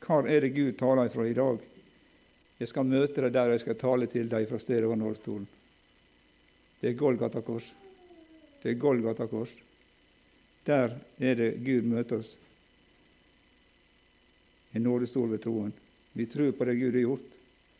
Hvor 0.00 0.26
er 0.26 0.40
det 0.40 0.54
Gud 0.56 0.72
taler 0.78 1.06
ifra 1.06 1.26
i 1.28 1.36
dag? 1.36 1.58
Jeg 2.60 2.68
skal 2.68 2.88
møte 2.88 3.22
deg 3.24 3.32
der, 3.32 3.54
jeg 3.54 3.62
skal 3.62 3.78
tale 3.80 4.08
til 4.10 4.28
deg 4.28 4.48
fra 4.48 4.58
stedet 4.60 4.88
over 4.88 4.98
nådestolen. 5.00 5.46
Det 6.80 6.90
er 6.90 6.98
Golgata 6.98 7.40
kors. 7.44 7.70
Det 8.62 8.72
er 8.72 8.80
Golgata 8.80 9.26
kors. 9.30 9.52
Der 10.66 10.96
er 11.18 11.38
det 11.38 11.54
Gud 11.64 11.88
møter 11.88 12.20
oss. 12.20 12.34
En 14.72 14.84
nådestol 14.84 15.30
ved 15.30 15.42
troen. 15.42 15.72
Vi 16.12 16.26
tror 16.26 16.52
på 16.52 16.64
det 16.64 16.76
Gud 16.78 16.92
har 16.92 17.06
gjort, 17.06 17.32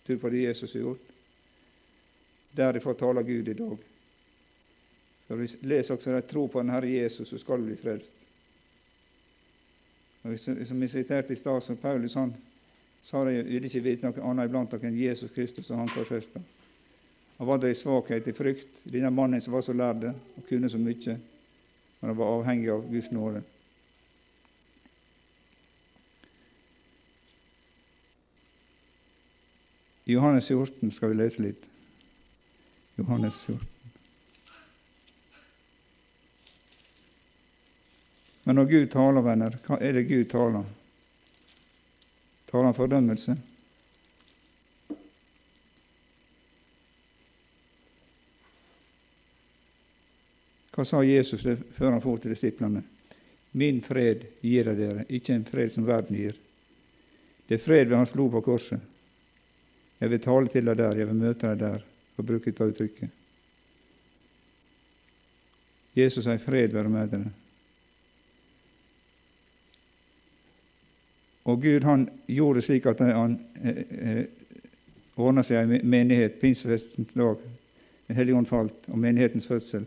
tror 0.06 0.16
på 0.16 0.30
det 0.30 0.42
Jesus 0.46 0.72
har 0.75 0.80
gjort. 0.80 1.12
Derifra 2.56 2.94
taler 2.94 3.22
Gud 3.22 3.49
i 3.49 3.54
dag. 3.54 3.76
For 5.26 5.37
Vi 5.37 5.46
leser 5.68 5.94
også 5.94 6.16
at 6.16 6.28
tro 6.28 6.46
på 6.49 6.62
den 6.62 6.72
Herre 6.75 6.88
Jesus, 6.88 7.28
så 7.28 7.38
skal 7.38 7.60
du 7.60 7.68
bli 7.68 7.76
frelst. 7.78 8.29
Og 10.22 10.38
Som 10.38 10.82
jeg 10.82 10.90
siterte 10.90 11.32
i 11.32 11.36
stad, 11.36 11.60
så 11.60 11.74
Paulus 11.74 12.14
han 12.14 12.34
sa 13.04 13.24
de 13.24 13.42
ville 13.42 13.66
ikke 13.66 13.80
vite 13.84 14.06
noe 14.06 14.24
annet 14.30 14.50
iblant 14.50 14.74
enn 14.76 14.98
Jesus 14.98 15.32
Kristus 15.34 15.70
og 15.70 15.80
han 15.80 15.88
korsfesta. 15.88 16.42
Han 17.38 17.48
var 17.48 17.58
der 17.58 17.72
i 17.72 17.78
svakhet, 17.78 18.28
i 18.28 18.36
frykt, 18.36 18.82
denne 18.84 19.10
mannen 19.10 19.40
som 19.40 19.54
var 19.56 19.64
så 19.64 19.72
lærd 19.72 20.04
og 20.10 20.42
kunne 20.48 20.68
så 20.68 20.78
mye, 20.78 21.16
men 22.00 22.10
han 22.10 22.18
var 22.18 22.34
avhengig 22.34 22.68
av 22.68 22.84
Guds 22.90 23.10
nåde. 23.16 23.40
I 30.04 30.12
Johannes 30.12 30.48
14 30.48 30.90
skal 30.92 31.12
vi 31.12 31.20
lese 31.22 31.42
litt. 31.44 31.66
Johannes 32.98 33.40
14. 33.46 33.79
Men 38.44 38.56
når 38.56 38.70
Gud 38.70 38.87
taler, 38.92 39.25
venner, 39.25 39.56
hva 39.66 39.78
er 39.85 39.97
det 39.99 40.09
Gud 40.09 40.28
taler? 40.32 40.64
Taler 42.50 42.70
han 42.70 42.76
fordømmelse? 42.76 43.37
Hva 50.70 50.87
sa 50.88 51.02
Jesus 51.04 51.44
før 51.76 51.92
han 51.92 52.00
for 52.00 52.23
til 52.23 52.32
disiplene? 52.32 52.80
Min 53.52 53.82
fred 53.82 54.23
gir 54.40 54.70
jeg 54.70 54.78
dere, 54.78 55.04
ikke 55.11 55.35
en 55.35 55.44
fred 55.44 55.73
som 55.75 55.87
verden 55.87 56.16
gir. 56.16 56.38
Det 57.49 57.59
er 57.59 57.62
fred 57.64 57.88
ved 57.88 57.99
Hans 57.99 58.12
blod 58.14 58.30
på 58.32 58.44
korset. 58.47 58.80
Jeg 60.00 60.11
vil 60.11 60.23
tale 60.23 60.49
til 60.49 60.64
deg 60.70 60.78
der, 60.78 60.97
jeg 60.97 61.09
vil 61.11 61.18
møte 61.18 61.50
deg 61.50 61.59
der, 61.61 61.82
å 62.16 62.25
bruke 62.25 62.49
dette 62.49 62.68
uttrykket. 62.70 63.16
Jesus 65.99 66.25
sier 66.25 66.40
fred 66.40 66.73
være 66.73 66.92
med 66.92 67.11
dere. 67.11 67.32
Og 71.44 71.62
Gud 71.62 71.85
han 71.85 72.09
gjorde 72.28 72.62
slik 72.62 72.87
at 72.87 73.00
han 73.00 73.38
eh, 73.64 73.85
eh 73.90 74.25
ordna 75.20 75.42
seg 75.44 75.56
ei 75.61 75.80
menighet, 75.85 76.40
pinsefestens 76.40 77.14
dag, 77.14 77.37
Den 78.09 78.16
hellige 78.16 78.37
ånd 78.37 78.47
falt, 78.47 78.88
og 78.88 78.99
menighetens 78.99 79.47
fødsel. 79.47 79.85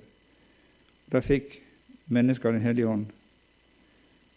Der 1.12 1.22
fikk 1.22 1.62
mennesker 2.08 2.52
Den 2.52 2.62
hellige 2.62 2.88
ånd. 2.88 3.06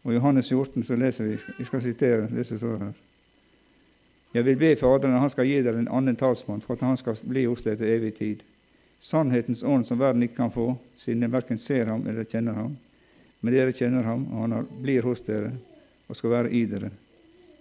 Og 0.02 0.12
I 0.12 0.14
Johannes 0.14 0.48
14 0.48 0.82
så 0.82 0.96
leser 0.96 1.24
vi 1.24 1.38
Vi 1.58 1.64
skal 1.64 1.82
sitere 1.82 2.28
det 2.30 2.46
som 2.46 2.58
står 2.58 2.78
her. 2.78 2.92
Jeg 4.34 4.44
vil 4.44 4.56
be 4.56 4.76
Faderen 4.76 5.20
han 5.20 5.30
skal 5.30 5.46
gi 5.46 5.62
dere 5.62 5.78
en 5.78 5.88
annen 5.88 6.16
talsmann, 6.16 6.60
for 6.60 6.74
at 6.74 6.80
han 6.80 6.96
skal 6.96 7.16
bli 7.24 7.44
hos 7.44 7.62
dere 7.62 7.76
til 7.76 7.86
evig 7.86 8.14
tid. 8.14 8.42
Sannhetens 9.00 9.62
ånd 9.62 9.86
som 9.86 9.98
verden 9.98 10.22
ikke 10.22 10.34
kan 10.34 10.52
få, 10.52 10.76
siden 10.96 11.20
den 11.20 11.32
verken 11.32 11.58
ser 11.58 11.86
ham 11.86 12.06
eller 12.06 12.24
kjenner 12.24 12.52
ham. 12.52 12.76
Men 13.40 13.54
dere 13.54 13.72
kjenner 13.72 14.02
ham, 14.02 14.26
og 14.32 14.48
han 14.48 14.68
blir 14.82 15.02
hos 15.02 15.22
dere 15.22 15.52
og 16.08 16.16
skal 16.16 16.30
være 16.30 16.50
i 16.50 16.64
dere. 16.66 16.90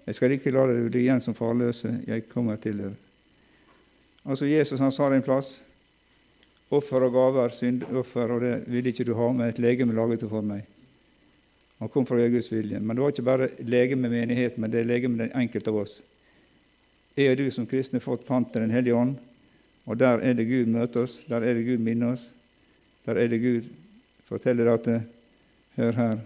Jeg 0.06 0.16
skal 0.16 0.36
ikke 0.36 0.54
la 0.54 0.68
dere 0.70 0.86
bli 0.86 1.02
igjen 1.06 1.22
som 1.24 1.36
farløse, 1.38 1.92
jeg 2.06 2.28
kommer 2.30 2.60
til 2.62 2.78
dere. 2.84 2.96
Altså 4.26 4.46
Jesus 4.50 4.82
han 4.82 4.94
sa 4.94 5.10
det 5.10 5.22
en 5.22 5.26
plass. 5.26 5.60
Offer 6.74 7.06
og 7.06 7.14
gaver, 7.14 7.54
syndoffer, 7.54 8.32
og 8.34 8.42
det 8.42 8.54
ville 8.68 8.90
ikke 8.90 9.06
du 9.06 9.14
ha, 9.18 9.30
med 9.34 9.54
et 9.54 9.62
legeme 9.62 9.94
laget 9.94 10.26
for 10.30 10.46
meg. 10.46 10.66
Han 11.80 11.92
kom 11.94 12.06
fra 12.08 12.18
Guds 12.30 12.52
vilje. 12.52 12.80
Men 12.80 12.96
det 12.96 13.04
var 13.04 13.14
ikke 13.14 13.28
bare 13.28 13.50
lege 13.60 13.96
med 13.96 14.14
menigheten, 14.14 14.62
men 14.62 14.72
det 14.72 14.82
er 14.82 14.90
lege 14.90 15.12
med 15.12 15.26
den 15.26 15.36
enkelte 15.38 15.70
av 15.70 15.82
oss. 15.84 16.00
Jeg 17.16 17.32
og 17.32 17.38
du 17.40 17.50
som 17.54 17.68
kristne 17.70 18.02
fått 18.04 18.26
pant 18.28 18.50
til 18.52 18.66
Den 18.66 18.74
hellige 18.74 18.96
ånd, 18.96 19.16
og 19.86 19.98
der 19.98 20.20
er 20.26 20.34
det 20.34 20.48
Gud 20.50 20.72
møter 20.74 21.06
oss, 21.06 21.20
der 21.30 21.46
er 21.46 21.54
det 21.54 21.66
Gud 21.68 21.84
minner 21.84 22.16
oss. 22.16 22.26
Der 23.06 23.16
er 23.22 23.28
det 23.30 23.42
Gud 23.42 23.70
forteller 24.26 24.74
at 24.74 24.88
Hør 25.76 25.92
her, 25.92 26.20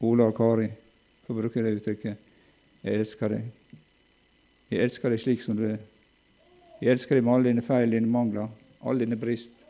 Ola 0.00 0.30
og 0.30 0.36
Kari, 0.36 0.68
for 1.26 1.36
å 1.36 1.42
bruke 1.42 1.62
det 1.62 1.74
uttrykket. 1.76 2.27
Jeg 2.84 3.00
elsker 3.00 3.32
deg. 3.34 3.46
Jeg 4.70 4.84
elsker 4.84 5.10
deg 5.10 5.22
slik 5.22 5.42
som 5.42 5.56
du 5.56 5.64
er. 5.70 5.78
Jeg 6.80 6.94
elsker 6.94 7.18
deg 7.18 7.24
med 7.24 7.34
alle 7.34 7.50
dine 7.50 7.64
feil, 7.64 7.90
dine 7.90 8.10
mangler, 8.10 8.48
alle 8.86 9.06
dine 9.06 9.18
brist, 9.18 9.64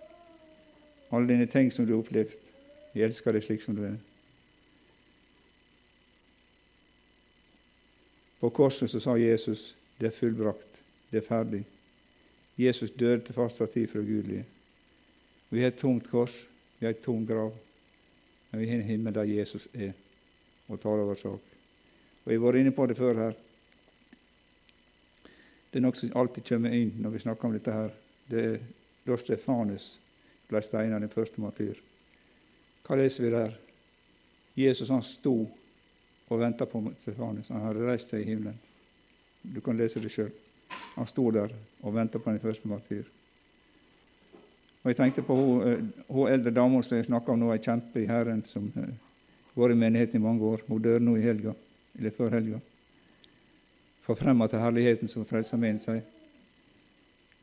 alle 1.11 1.29
dine 1.31 1.47
ting 1.49 1.73
som 1.73 1.87
du 1.87 1.95
har 1.95 2.03
opplevd. 2.03 2.53
Jeg 2.95 3.09
elsker 3.09 3.33
deg 3.33 3.47
slik 3.47 3.65
som 3.65 3.77
du 3.79 3.85
er. 3.89 3.97
På 8.39 8.51
korset 8.55 8.91
så 8.91 9.01
sa 9.03 9.17
Jesus 9.19 9.73
det 9.99 10.13
er 10.13 10.15
fullbrakt, 10.15 10.83
det 11.11 11.23
er 11.23 11.27
ferdig. 11.27 11.65
Jesus 12.59 12.91
døde 12.91 13.25
til 13.27 13.35
fastsatt 13.35 13.73
tid 13.75 13.89
for 13.89 13.99
det 13.99 14.07
ugudelige. 14.07 14.45
Vi 15.51 15.63
har 15.63 15.73
et 15.73 15.81
tomt 15.81 16.07
kors, 16.11 16.45
vi 16.79 16.87
har 16.87 16.95
et 16.95 17.03
tom 17.03 17.27
grav, 17.27 17.55
men 18.51 18.61
vi 18.61 18.69
har 18.69 18.79
en 18.79 18.91
himmel 18.91 19.15
der 19.15 19.31
Jesus 19.31 19.67
er 19.75 19.93
og 20.69 20.81
taler 20.81 21.03
over 21.03 21.15
sak. 21.15 21.58
Og 22.29 22.33
Jeg 22.35 22.41
vært 22.43 22.61
inne 22.61 22.75
på 22.77 22.85
det 22.85 22.95
før 22.99 23.17
her. 23.17 23.37
Det 25.73 25.79
er 25.79 25.81
noe 25.81 25.97
som 25.97 26.11
alltid 26.13 26.45
kommer 26.45 26.75
inn 26.77 26.91
når 27.01 27.15
vi 27.15 27.21
snakker 27.23 27.49
om 27.49 27.55
dette 27.55 27.73
her. 27.73 27.95
Det 28.29 28.43
er 28.45 28.59
da 29.07 29.17
Stefanus 29.17 29.87
ble 30.51 30.61
steina, 30.61 30.99
den 31.01 31.09
første 31.09 31.41
matyr. 31.41 31.79
Hva 32.85 32.99
leser 33.01 33.25
vi 33.25 33.31
der? 33.33 33.55
Jesus 34.61 34.93
han 34.93 35.01
sto 35.09 35.39
og 36.29 36.41
venta 36.43 36.67
på 36.69 36.83
Stefanus. 36.99 37.49
Han 37.49 37.65
hadde 37.65 37.87
reist 37.89 38.13
seg 38.13 38.27
i 38.27 38.29
himmelen. 38.29 38.59
Du 39.41 39.63
kan 39.65 39.81
lese 39.81 40.03
det 40.05 40.13
sjøl. 40.13 40.29
Han 40.99 41.09
sto 41.09 41.31
der 41.33 41.55
og 41.81 41.95
venta 41.97 42.21
på 42.21 42.29
den 42.29 42.43
første 42.43 42.69
matyr. 42.69 43.07
Og 44.83 44.91
Jeg 44.93 44.97
tenkte 45.01 45.25
på 45.25 45.35
hun, 45.35 45.65
eh, 45.65 45.81
hun 46.13 46.29
eldre 46.29 46.53
dama 46.53 46.83
som 46.83 46.99
jeg 46.99 47.09
snakka 47.09 47.33
om 47.33 47.41
nå, 47.41 47.55
ei 47.55 47.65
kjempe 47.65 48.03
i 48.03 48.07
Herren 48.07 48.45
som 48.45 48.69
har 48.77 48.93
vært 49.57 49.73
i 49.73 49.81
menigheten 49.81 50.21
i 50.21 50.25
mange 50.29 50.45
år. 50.45 50.61
Hun 50.69 50.83
dør 50.83 51.01
nå 51.01 51.17
i 51.17 51.25
helga, 51.25 51.55
eller 51.99 52.15
før 52.15 52.35
helga. 52.39 52.61
Forfremma 54.07 54.49
til 54.49 54.63
herligheten 54.63 55.11
som 55.11 55.27
frelser 55.29 55.61
med 55.61 55.81
sier. 55.83 56.05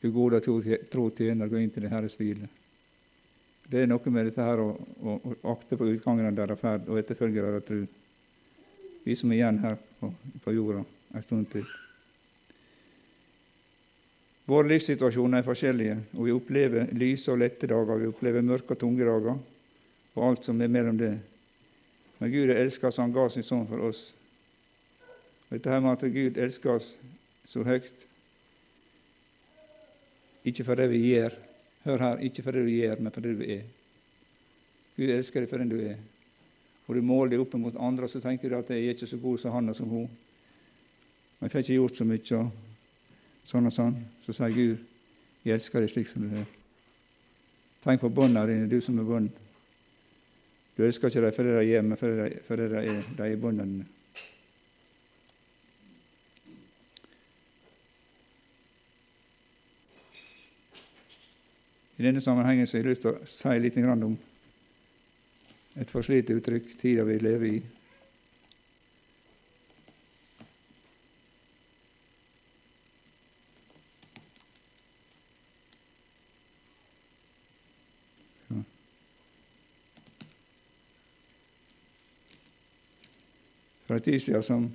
Du 0.01 0.12
gode 0.13 0.41
tro 0.41 1.09
tjener, 1.09 1.50
gå 1.50 1.59
inn 1.62 1.71
til 1.74 1.85
din 1.85 1.93
Herres 1.93 2.17
hvile. 2.19 2.47
Det 3.65 3.81
er 3.81 3.88
noe 3.89 4.12
med 4.13 4.27
dette 4.27 4.43
her 4.45 4.62
å, 4.62 4.67
å, 4.75 5.15
å 5.17 5.53
akte 5.55 5.77
på 5.77 5.88
utgangen 5.89 6.27
av 6.29 6.35
deres 6.38 6.59
ferd 6.62 6.89
og 6.89 7.00
etterfølgere 7.01 7.55
av 7.57 7.63
tru. 7.65 7.79
Vi 9.05 9.15
som 9.17 9.31
er 9.31 9.39
igjen 9.39 9.62
her 9.63 9.79
på, 10.00 10.12
på 10.43 10.53
jorda 10.53 10.83
en 11.15 11.25
stund 11.25 11.50
til. 11.50 11.65
Våre 14.45 14.69
livssituasjoner 14.69 15.41
er 15.41 15.45
forskjellige, 15.47 15.95
og 16.13 16.27
vi 16.27 16.33
opplever 16.35 16.91
lyse 16.93 17.31
og 17.33 17.39
lette 17.41 17.69
dager, 17.69 17.97
vi 17.97 18.09
opplever 18.12 18.45
mørke 18.45 18.75
og 18.75 18.81
tunge 18.81 19.07
dager, 19.07 19.39
og 20.13 20.27
alt 20.27 20.45
som 20.45 20.62
er 20.62 20.69
mellom 20.69 21.00
det. 21.00 21.15
Men 22.19 22.31
Gud 22.31 22.53
elsker 22.53 22.91
oss, 22.91 23.01
han 23.01 23.13
ga 23.13 23.25
sin 23.33 23.45
sønn 23.45 23.65
for 23.69 23.89
oss. 23.89 24.12
Dette 25.49 25.69
her 25.69 25.79
med 25.79 25.91
at 25.93 26.13
Gud 26.13 26.37
elsker 26.41 26.75
oss 26.75 26.91
så 27.45 27.63
høyt, 27.63 28.05
ikke 30.45 30.65
for 30.65 30.77
det 30.77 30.89
vi 30.91 31.01
gjør, 31.11 31.33
hør 31.85 32.03
her, 32.03 32.21
ikke 32.25 32.43
for 32.45 32.51
det 32.55 32.65
du 32.65 32.73
gjør, 32.73 32.99
men 33.01 33.13
for 33.13 33.25
det 33.25 33.37
du 33.37 33.43
er. 33.45 33.63
Gud 34.95 35.09
elsker 35.09 35.41
deg 35.41 35.49
for 35.49 35.61
den 35.61 35.71
du 35.71 35.79
er. 35.81 35.97
Og 36.85 36.95
du 36.95 37.01
måler 37.01 37.33
deg 37.33 37.41
opp 37.41 37.55
mot 37.57 37.77
andre, 37.81 38.05
og 38.05 38.13
så 38.13 38.21
tenker 38.21 38.49
du 38.49 38.57
at 38.59 38.69
jeg 38.69 38.85
er 38.85 38.97
ikke 38.97 39.09
så 39.09 39.17
god 39.21 39.41
som 39.41 39.55
han 39.57 39.73
og 39.73 39.77
som 39.77 39.89
hun. 39.89 40.05
Men 41.39 41.47
jeg 41.47 41.51
får 41.51 41.65
ikke 41.65 41.79
gjort 41.79 41.97
så 41.97 42.07
mye. 42.09 42.37
og 42.39 42.51
sånn 43.45 43.69
og 43.69 43.73
sånn, 43.73 43.97
så 44.25 44.33
sier 44.33 44.53
Gud, 44.53 44.77
'Jeg 45.45 45.53
elsker 45.53 45.79
deg 45.79 45.89
slik 45.89 46.07
som 46.07 46.21
du 46.21 46.35
er'. 46.35 46.45
Tenk 47.83 48.01
på 48.01 48.09
båndene 48.09 48.47
dine, 48.47 48.69
du 48.69 48.81
som 48.81 48.97
er 48.99 49.03
bånd. 49.03 49.29
Du 50.77 50.83
elsker 50.83 51.07
ikke 51.07 51.21
dem 51.21 51.45
det 51.45 51.59
de 51.59 51.65
gjør, 51.65 51.81
men 51.81 51.97
fordi 51.97 52.67
de 52.69 52.77
er, 52.77 53.03
de 53.17 53.23
er 53.23 53.35
båndene 53.35 53.71
dine. 53.71 53.94
I 61.97 62.03
denne 62.03 62.21
sammenhengen 62.21 62.67
har 62.67 62.77
jeg 62.77 62.87
lyst 62.89 63.05
til 63.05 63.15
å 63.15 63.29
si 63.29 63.55
litt 63.59 63.77
om 63.79 64.17
et 65.79 65.91
forslitt 65.91 66.29
uttrykk, 66.31 66.75
tida 66.79 67.03
vi 67.07 67.19
lever 67.19 67.53
i. 67.53 67.63
for 83.85 83.95
en 83.95 84.01
tid 84.01 84.19
siden 84.19 84.43
som 84.43 84.71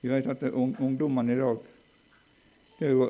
Vi 0.00 0.10
vet 0.12 0.26
at 0.28 0.42
ungdommene 0.52 1.32
i 1.32 1.38
dag 1.38 1.73
Er 2.84 2.92
jo 2.92 3.06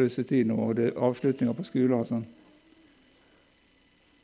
russetid 0.00 0.48
nå, 0.48 0.56
og 0.58 0.74
det 0.78 0.88
er 0.88 1.02
avslutninger 1.06 1.54
på 1.54 1.66
skolen 1.68 2.00
og 2.00 2.08
sånn. 2.08 2.24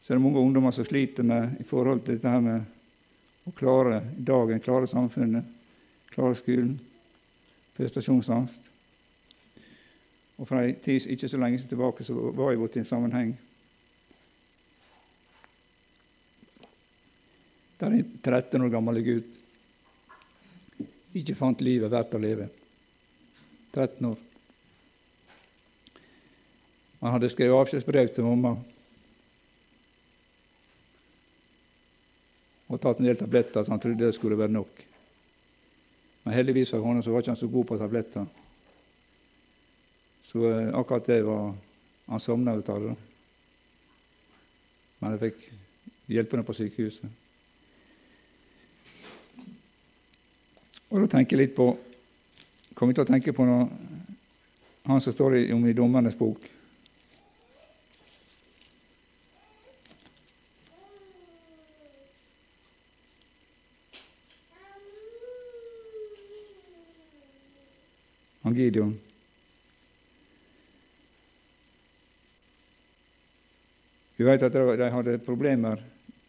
Så 0.02 0.10
er 0.10 0.18
det 0.18 0.24
mange 0.24 0.42
ungdommer 0.42 0.74
som 0.74 0.86
sliter 0.86 1.26
med 1.26 1.60
i 1.62 1.66
forhold 1.66 2.02
til 2.02 2.16
dette 2.16 2.32
her 2.32 2.42
med 2.42 3.46
å 3.46 3.52
klare 3.54 4.00
dagen, 4.18 4.62
klare 4.62 4.90
samfunnet, 4.90 5.46
klare 6.10 6.34
skolen. 6.38 6.74
Prestasjonsangst. 7.76 8.66
Og 10.40 10.48
For 10.48 10.58
en 10.58 10.82
tid 10.82 11.06
ikke 11.14 11.30
så 11.30 11.38
lenge 11.38 11.62
tilbake 11.62 12.04
så 12.04 12.16
var 12.34 12.50
jeg 12.50 12.60
borti 12.60 12.82
en 12.82 12.88
sammenheng 12.88 13.32
der 17.82 17.90
en 17.90 18.10
13 18.22 18.62
år 18.62 18.70
gammel 18.70 19.00
gutt 19.02 19.38
ikke 21.18 21.34
fant 21.36 21.62
livet 21.66 21.90
verdt 21.92 22.14
å 22.14 22.20
leve. 22.22 22.46
13 23.74 24.06
år. 24.06 24.31
Han 27.02 27.16
hadde 27.16 27.30
skrevet 27.30 27.58
avskjedsbrev 27.58 28.12
til 28.14 28.24
mamma 28.24 28.54
og 32.72 32.80
tatt 32.80 33.02
en 33.02 33.04
del 33.04 33.18
tabletter, 33.20 33.60
så 33.60 33.74
han 33.74 33.80
trodde 33.82 34.06
det 34.06 34.14
skulle 34.16 34.38
være 34.38 34.54
nok. 34.54 34.78
Men 36.24 36.34
heldigvis 36.34 36.70
for 36.72 36.86
henne 36.86 37.02
så 37.04 37.12
var 37.12 37.20
ikke 37.20 37.34
han 37.34 37.40
så 37.40 37.48
god 37.52 37.66
på 37.68 37.76
tabletter. 37.76 38.28
Så 40.24 40.46
eh, 40.48 40.70
akkurat 40.78 41.06
det 41.06 41.22
var 41.26 41.54
Han 42.06 42.20
sovna 42.20 42.54
ut 42.54 42.68
av 42.68 42.80
det. 42.82 42.94
Men 44.98 45.12
jeg 45.12 45.20
fikk 45.20 45.44
hjelpe 46.10 46.42
på 46.42 46.54
sykehuset. 46.56 47.10
Og 50.90 51.00
da 51.00 51.06
tenker 51.06 51.38
jeg 51.38 51.46
litt 51.46 51.54
på 51.56 51.70
Kommer 52.74 52.96
til 52.96 53.04
å 53.04 53.08
tenke 53.08 53.32
på 53.36 53.44
noe, 53.46 53.68
han 54.88 55.00
som 55.00 55.14
står 55.14 55.36
om 55.54 55.66
i 55.68 55.74
Dommernes 55.76 56.16
bok. 56.18 56.51
Han 68.42 68.54
Gideon. 68.54 68.92
Vi 74.16 74.24
vet 74.24 74.42
at 74.42 74.52
de 74.54 74.90
hadde 74.90 75.18
problemer, 75.24 75.80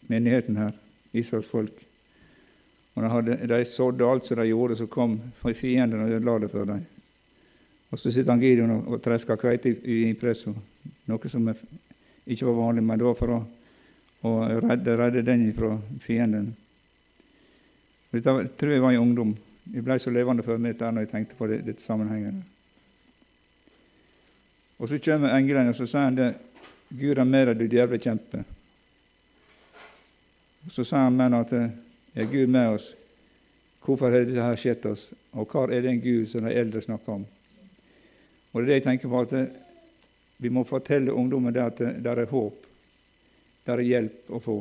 menigheten 0.07 0.57
her, 0.57 0.71
Israels 1.13 1.49
folk. 1.49 1.83
Og 2.93 3.03
de, 3.03 3.09
hadde, 3.09 3.37
de 3.49 3.65
sådde 3.65 4.09
alt 4.09 4.27
som 4.27 4.37
de 4.37 4.47
gjorde, 4.49 4.77
så 4.77 4.87
kom 4.89 5.17
fienden 5.53 6.01
og 6.01 6.09
ødela 6.09 6.39
det 6.39 6.51
for 6.51 6.69
dem. 6.69 6.85
Og 7.91 7.99
så 7.99 8.11
sitter 8.11 8.31
han 8.31 8.41
Gideon 8.41 8.71
og, 8.73 8.87
og 8.87 9.01
tresker 9.01 9.37
kveite 9.37 9.69
i, 9.69 10.09
i 10.09 10.13
presso. 10.17 10.53
noe 11.05 11.29
som 11.29 11.49
ikke 12.25 12.45
var 12.45 12.57
vanlig, 12.57 12.83
men 12.83 12.99
det 12.99 13.05
var 13.05 13.17
for 13.17 13.33
å, 13.35 13.39
å 14.25 14.33
redde, 14.63 14.97
redde 14.97 15.25
den 15.25 15.49
fra 15.53 15.75
fienden. 16.01 16.53
Dette 18.13 18.35
tror 18.57 18.73
jeg 18.73 18.81
var 18.81 18.93
i 18.93 19.01
ungdom. 19.01 19.33
Jeg 19.71 19.83
ble 19.85 19.95
så 19.99 20.11
levende 20.11 20.43
for 20.43 20.59
meg 20.59 20.75
der 20.79 20.91
når 20.91 21.05
jeg 21.05 21.13
tenkte 21.13 21.37
på 21.39 21.47
det, 21.47 21.61
dette 21.63 21.83
sammenhengen. 21.83 22.41
Og 24.79 24.89
så 24.89 24.99
kommer 24.99 25.35
engelen 25.37 25.71
og 25.71 25.77
så 25.77 25.87
sier 25.87 26.09
han 26.09 26.17
det, 26.17 26.33
Gud 26.93 27.17
er 27.17 27.25
med 27.25 27.47
deg, 27.47 27.61
du 27.61 27.71
djevle 27.71 27.99
kjempe. 28.01 28.43
Så 30.69 30.83
sier 30.83 31.07
han 31.07 31.15
men 31.15 31.37
at 31.39 31.53
er 31.53 32.29
Gud 32.29 32.51
med 32.51 32.75
oss? 32.75 32.91
Hvorfor 33.83 34.11
har 34.11 34.25
dette 34.27 34.59
skjedd 34.59 34.85
oss? 34.91 35.09
Og 35.33 35.47
hva 35.49 35.65
er 35.71 35.83
den 35.83 36.01
Gud 36.03 36.27
som 36.29 36.45
de 36.45 36.53
eldre 36.53 36.83
snakker 36.83 37.17
om? 37.17 37.25
Og 38.53 38.61
det 38.61 38.63
er 38.63 38.69
det 38.69 38.77
jeg 38.77 38.85
tenker 38.85 39.11
på, 39.11 39.23
at 39.23 39.33
vi 40.43 40.51
må 40.53 40.65
fortelle 40.67 41.15
ungdommen 41.15 41.53
det 41.55 41.63
at 41.63 41.81
det 42.03 42.11
er 42.11 42.29
håp. 42.29 42.67
Det 43.63 43.73
er 43.73 43.85
hjelp 43.87 44.31
å 44.35 44.41
få. 44.43 44.57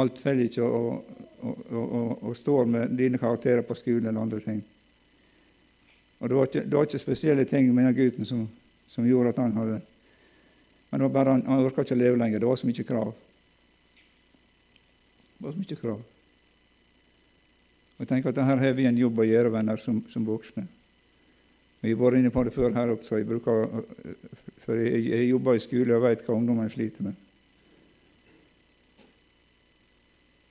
Alt 0.00 0.18
faller 0.18 0.48
ikke 0.48 0.66
og, 0.66 1.12
og, 1.40 1.58
og, 1.72 2.22
og, 2.22 2.36
står 2.36 2.64
med 2.70 2.96
dine 2.98 3.18
karakterer 3.18 3.62
på 3.62 3.74
skolen 3.74 4.06
eller 4.06 4.20
andre 4.20 4.40
ting. 4.40 4.62
Og 6.18 6.28
Det 6.28 6.36
var 6.36 6.48
ikke, 6.48 6.64
det 6.64 6.76
var 6.76 6.88
ikke 6.88 6.98
spesielle 6.98 7.44
ting 7.44 7.74
med 7.74 7.84
den 7.86 7.96
gutten 7.96 8.24
som, 8.24 8.48
som, 8.88 9.06
gjorde 9.06 9.34
at 9.34 9.38
han 9.42 9.52
hadde 9.52 9.80
Men 10.90 11.00
det 11.00 11.08
var 11.08 11.14
bare 11.14 11.30
han, 11.30 11.42
han 11.46 11.64
orka 11.66 11.82
ikke 11.82 11.96
å 11.96 11.98
leve 11.98 12.18
lenger. 12.18 12.40
Det 12.40 12.48
var 12.48 12.56
så 12.56 12.66
mye 12.66 12.86
krav. 12.88 13.12
Det 15.36 15.44
var 15.44 15.52
så 15.52 15.58
mye 15.58 15.80
krav. 15.80 16.00
Og 17.96 18.04
jeg 18.04 18.08
tenker 18.08 18.30
at 18.30 18.46
Her 18.46 18.62
har 18.62 18.72
vi 18.76 18.86
en 18.86 18.98
jobb 18.98 19.18
å 19.18 19.26
gjøre, 19.26 19.52
venner, 19.52 19.82
som, 19.82 20.02
som 20.08 20.24
voksne. 20.24 20.66
Vi 21.82 21.92
har 21.92 22.00
vært 22.00 22.20
inne 22.20 22.32
på 22.32 22.44
det 22.46 22.54
før 22.54 22.72
her 22.72 22.94
også. 22.94 23.18
Jeg, 23.20 23.28
bruker, 23.28 23.68
for 24.64 24.78
jeg, 24.78 25.04
jeg 25.10 25.28
jobber 25.28 25.56
i 25.58 25.62
skole 25.62 25.96
og 25.96 26.06
vet 26.06 26.24
hva 26.24 26.38
ungdommen 26.38 26.70
sliter 26.72 27.08
med. 27.08 27.25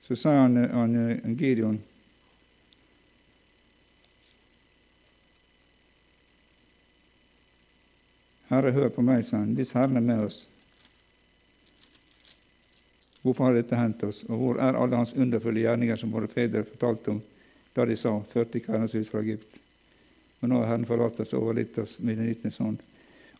Så 0.06 0.16
sa 0.16 0.30
han, 0.30 0.56
han 0.56 1.36
Gideon 1.38 1.80
Herre, 8.46 8.70
hør 8.70 8.92
på 8.94 9.02
meg, 9.02 9.24
sa 9.26 9.40
han, 9.42 9.56
hvis 9.58 9.74
Herren 9.74 9.98
er 9.98 10.04
med 10.06 10.20
oss. 10.28 10.44
Hvorfor 13.24 13.48
har 13.48 13.56
dette 13.56 13.74
hendt 13.74 14.04
oss, 14.06 14.20
og 14.28 14.38
hvor 14.38 14.60
er 14.62 14.78
alle 14.78 15.00
hans 15.00 15.16
underfulle 15.18 15.64
gjerninger 15.64 15.98
som 15.98 16.12
våre 16.14 16.30
fedre 16.30 16.62
fortalte 16.68 17.16
om 17.16 17.18
da 17.74 17.84
de 17.90 17.96
sa, 17.98 18.14
førte 18.30 18.60
ikke 18.60 18.76
Herrens 18.76 18.94
hus 18.94 19.10
fra 19.10 19.24
Egypt? 19.26 19.58
Men 20.38 20.54
nå 20.54 20.62
har 20.62 20.70
Herren 20.70 20.86
forlatt 20.86 21.18
oss 21.24 21.34
og 21.34 21.48
overlitt 21.48 21.82
oss 21.82 21.98
med 21.98 22.14
middelnittens 22.14 22.60
sånn. 22.62 22.78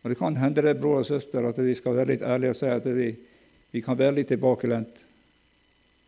Og 0.03 0.11
Det 0.11 0.19
kan 0.19 0.35
hende, 0.35 0.65
det, 0.67 0.75
bror 0.81 0.99
og 0.99 1.07
søster, 1.07 1.47
at 1.47 1.63
vi 1.63 1.79
skal 1.79 1.95
være 1.95 2.11
litt 2.11 2.27
ærlige 2.27 2.51
og 2.51 2.59
si 2.59 2.67
at 2.75 2.91
vi, 2.99 3.07
vi 3.71 3.85
kan 3.85 3.95
være 3.99 4.19
litt 4.19 4.33
tilbakelendt 4.35 5.06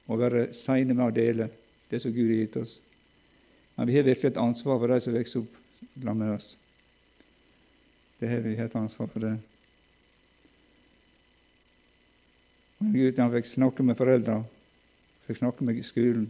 og 0.09 0.19
være 0.19 0.47
seine 0.57 0.95
med 0.95 1.05
å 1.05 1.13
dele 1.13 1.49
det 1.89 2.01
som 2.01 2.13
Gud 2.13 2.31
har 2.31 2.41
gitt 2.41 2.57
oss. 2.61 2.79
Men 3.77 3.87
vi 3.87 3.95
har 3.95 4.07
virkelig 4.07 4.33
et 4.33 4.41
ansvar 4.41 4.81
for 4.81 4.91
de 4.91 4.97
som 5.03 5.15
vokser 5.15 5.43
opp 5.43 5.59
sammen 6.01 6.25
med 6.25 6.35
oss. 6.35 6.49
Det 8.19 8.27
har 8.27 8.41
vi 8.43 8.55
et 8.57 8.75
ansvar 8.75 9.07
for 9.13 9.23
det. 9.23 9.35
Men 12.79 12.93
Gud 12.95 13.21
han 13.21 13.31
fikk 13.37 13.47
snakke 13.53 13.85
med 13.85 13.97
foreldrene, 13.99 14.47
fikk 15.27 15.39
snakke 15.39 15.67
med 15.67 15.79
skolen 15.85 16.27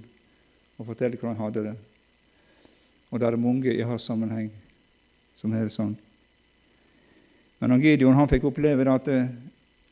og 0.77 0.87
fortelle 0.91 1.17
hvordan 1.17 1.37
han 1.37 1.45
hadde 1.47 1.65
det. 1.69 1.75
Og 3.09 3.19
det 3.19 3.27
er 3.27 3.41
mange 3.41 3.73
i 3.73 3.85
hans 3.85 4.05
sammenheng 4.05 4.51
som 5.39 5.53
har 5.55 5.65
det 5.65 5.73
sånn. 5.73 5.95
Men 7.59 7.73
han 7.73 7.83
Gideon 7.83 8.17
han 8.17 8.29
fikk 8.31 8.47
oppleve 8.49 8.85
at 8.91 9.07
eh, 9.11 9.31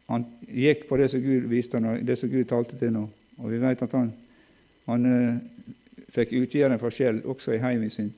han 0.08 0.24
gikk 0.48 0.86
på 0.88 1.00
det 1.00 1.10
som 1.12 1.24
Gud 1.24 1.48
viste 1.52 1.80
ham, 1.80 1.98
det 2.06 2.16
som 2.20 2.30
Gud 2.32 2.46
talte 2.48 2.78
til 2.80 2.94
ham. 2.96 3.10
Og 3.38 3.52
vi 3.52 3.60
vet 3.62 3.82
at 3.86 3.94
han, 3.94 4.12
han 4.88 5.06
uh, 5.06 5.40
fikk 6.14 6.34
utgjøre 6.40 6.76
en 6.76 6.82
forskjell 6.82 7.22
også 7.30 7.56
i 7.56 7.62
heimen 7.62 7.92
sin. 7.94 8.14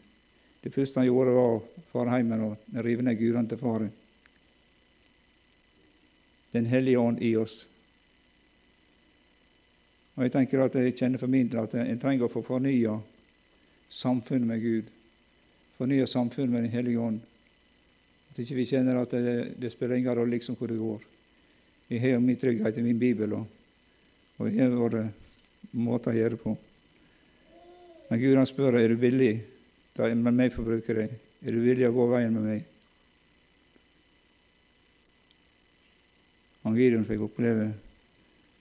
Det 0.64 0.74
første 0.74 1.00
han 1.00 1.08
gjorde, 1.08 1.36
var 1.36 1.56
å 1.56 1.64
fare 1.92 2.20
hjem 2.20 2.36
og 2.44 2.84
rive 2.84 3.06
ned 3.06 3.20
gudene 3.20 3.48
til 3.48 3.60
faren. 3.62 3.92
Den 6.52 6.66
hellige 6.66 7.00
ånd 7.00 7.22
i 7.24 7.36
oss. 7.38 7.62
Og 10.18 10.26
Jeg 10.26 10.34
tenker 10.34 10.66
at 10.66 10.76
jeg 10.76 10.98
kjenner 11.00 11.22
for 11.22 11.32
min 11.32 11.48
del 11.48 11.62
at 11.62 11.76
en 11.80 12.00
trenger 12.00 12.28
å 12.28 12.34
få 12.34 12.42
fornya 12.44 12.98
samfunnet 13.90 14.50
med 14.50 14.64
Gud. 14.64 14.90
Fornya 15.78 16.08
samfunnet 16.10 16.52
med 16.52 16.66
Den 16.68 16.74
hellige 16.74 17.00
ånd. 17.00 17.22
At 18.32 18.42
ikke 18.44 18.58
vi 18.58 18.68
kjenner 18.68 19.00
at 19.00 19.14
det, 19.16 19.38
det 19.62 19.72
spiller 19.72 19.96
ingen 19.96 20.18
rolle 20.18 20.36
liksom 20.36 20.58
hvor 20.60 20.68
det 20.68 20.80
går. 20.82 21.06
Vi 21.88 22.02
har 22.04 22.20
min 22.20 22.38
trygghet 22.38 22.78
i 22.78 22.84
min 22.84 23.00
bibel, 23.00 23.34
og, 23.34 23.48
og 24.40 24.52
har 24.56 24.76
våre 24.76 25.04
måter 25.76 26.14
å 26.14 26.18
gjøre 26.18 26.36
det 26.36 26.42
på. 26.42 26.56
Men 28.10 28.22
Gud 28.22 28.38
han 28.40 28.48
spør 28.50 28.80
er 28.80 28.90
du 28.90 29.00
villig 29.00 29.34
da 29.98 30.08
jeg 30.08 30.18
med 30.18 30.38
meg 30.38 30.54
få 30.56 30.64
bruke 30.66 30.96
deg. 30.96 31.12
Er 31.44 31.56
du 31.56 31.60
villig 31.62 31.88
å 31.90 31.96
gå 31.96 32.08
veien 32.12 32.34
med 32.36 32.48
meg? 32.48 32.64
Han 36.64 36.76
Gideon 36.78 37.06
fikk 37.08 37.28
oppleve 37.28 37.70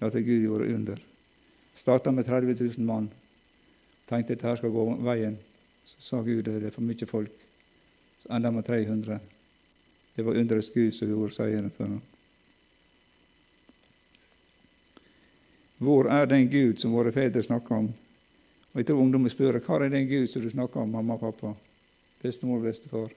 at 0.03 0.19
Gud 0.19 0.45
gjorde 0.45 0.69
under. 0.75 1.01
Starta 1.79 2.13
med 2.15 2.27
30 2.27 2.59
000 2.59 2.87
mann. 2.87 3.09
Tenkte 4.09 4.35
at 4.35 4.43
dette 4.43 4.57
skal 4.59 4.75
gå 4.75 4.85
veien. 5.07 5.39
Så 5.87 6.03
sa 6.03 6.23
Gud 6.23 6.47
at 6.49 6.61
det 6.61 6.71
er 6.71 6.75
for 6.75 6.87
mye 6.87 7.09
folk. 7.09 7.35
Så 8.23 8.35
enda 8.35 8.51
med 8.51 8.67
300. 8.67 9.19
Det 10.17 10.27
var 10.27 10.39
underets 10.39 10.71
Gud 10.75 10.93
som 10.95 11.11
gjorde 11.11 11.37
seieren 11.37 11.71
for 11.71 11.87
ham. 11.87 12.01
Hvor 15.79 16.11
er 16.11 16.27
den 16.27 16.49
Gud 16.51 16.81
som 16.81 16.93
våre 16.93 17.13
fedre 17.15 17.43
snakker 17.43 17.75
om? 17.75 17.89
Og 18.73 18.81
Jeg 18.81 18.87
tror 18.87 19.03
ungdommen 19.03 19.31
spør 19.31 19.61
hva 19.63 19.79
er 19.85 19.93
den 19.93 20.09
Gud 20.11 20.27
som 20.31 20.43
du 20.43 20.51
snakker 20.51 20.81
om, 20.81 20.91
mamma 20.91 21.15
og 21.15 21.23
pappa, 21.23 21.55
bestemor 22.23 22.59
og 22.59 22.67
bestefar. 22.67 23.15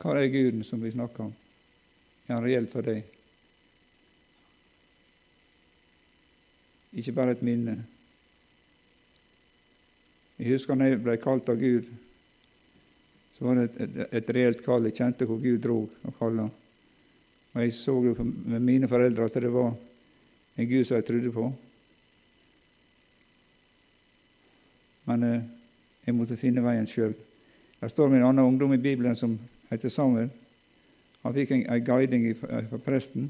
Hva 0.00 0.16
er 0.20 0.32
Guden 0.32 0.64
som 0.64 0.82
vi 0.82 0.92
snakker 0.92 1.28
om? 1.28 1.34
Er 2.26 2.34
han 2.34 2.44
reell 2.44 2.66
for 2.68 2.84
deg? 2.84 3.04
Ikke 6.96 7.14
bare 7.16 7.36
et 7.36 7.44
minne. 7.44 7.76
Jeg 10.36 10.52
husker 10.52 10.76
da 10.76 10.88
jeg 10.90 11.00
ble 11.04 11.16
kalt 11.20 11.48
av 11.48 11.60
Gud, 11.60 11.88
så 13.36 13.44
var 13.44 13.58
det 13.58 13.66
et, 13.68 13.80
et, 13.86 14.14
et 14.20 14.30
reelt 14.36 14.62
kall. 14.64 14.88
Jeg 14.88 14.96
kjente 14.96 15.28
hvor 15.28 15.40
Gud 15.40 15.60
drog 15.64 15.92
og 16.08 16.16
kalla. 16.18 16.46
Og 17.54 17.60
jeg 17.62 17.74
så 17.76 17.94
jo 18.04 18.14
med 18.20 18.60
mine 18.60 18.88
foreldre 18.88 19.28
at 19.28 19.36
det 19.40 19.52
var 19.52 19.72
en 20.56 20.68
Gud 20.68 20.84
som 20.84 20.96
jeg 20.96 21.04
trodde 21.04 21.32
på. 21.32 21.46
Men 25.06 25.22
eh, 25.22 25.46
jeg 26.06 26.16
måtte 26.16 26.38
finne 26.40 26.64
veien 26.64 26.88
sjøl. 26.90 27.14
Det 27.80 27.90
står 27.92 28.08
med 28.08 28.22
en 28.22 28.28
annen 28.30 28.44
ungdom 28.44 28.72
i 28.74 28.80
Bibelen 28.82 29.16
som 29.16 29.36
heter 29.70 29.92
Samuel. 29.92 30.30
Han 31.22 31.34
fikk 31.34 31.52
en, 31.52 31.66
en 31.70 31.84
guiding 31.84 32.28
fra 32.38 32.78
presten. 32.84 33.28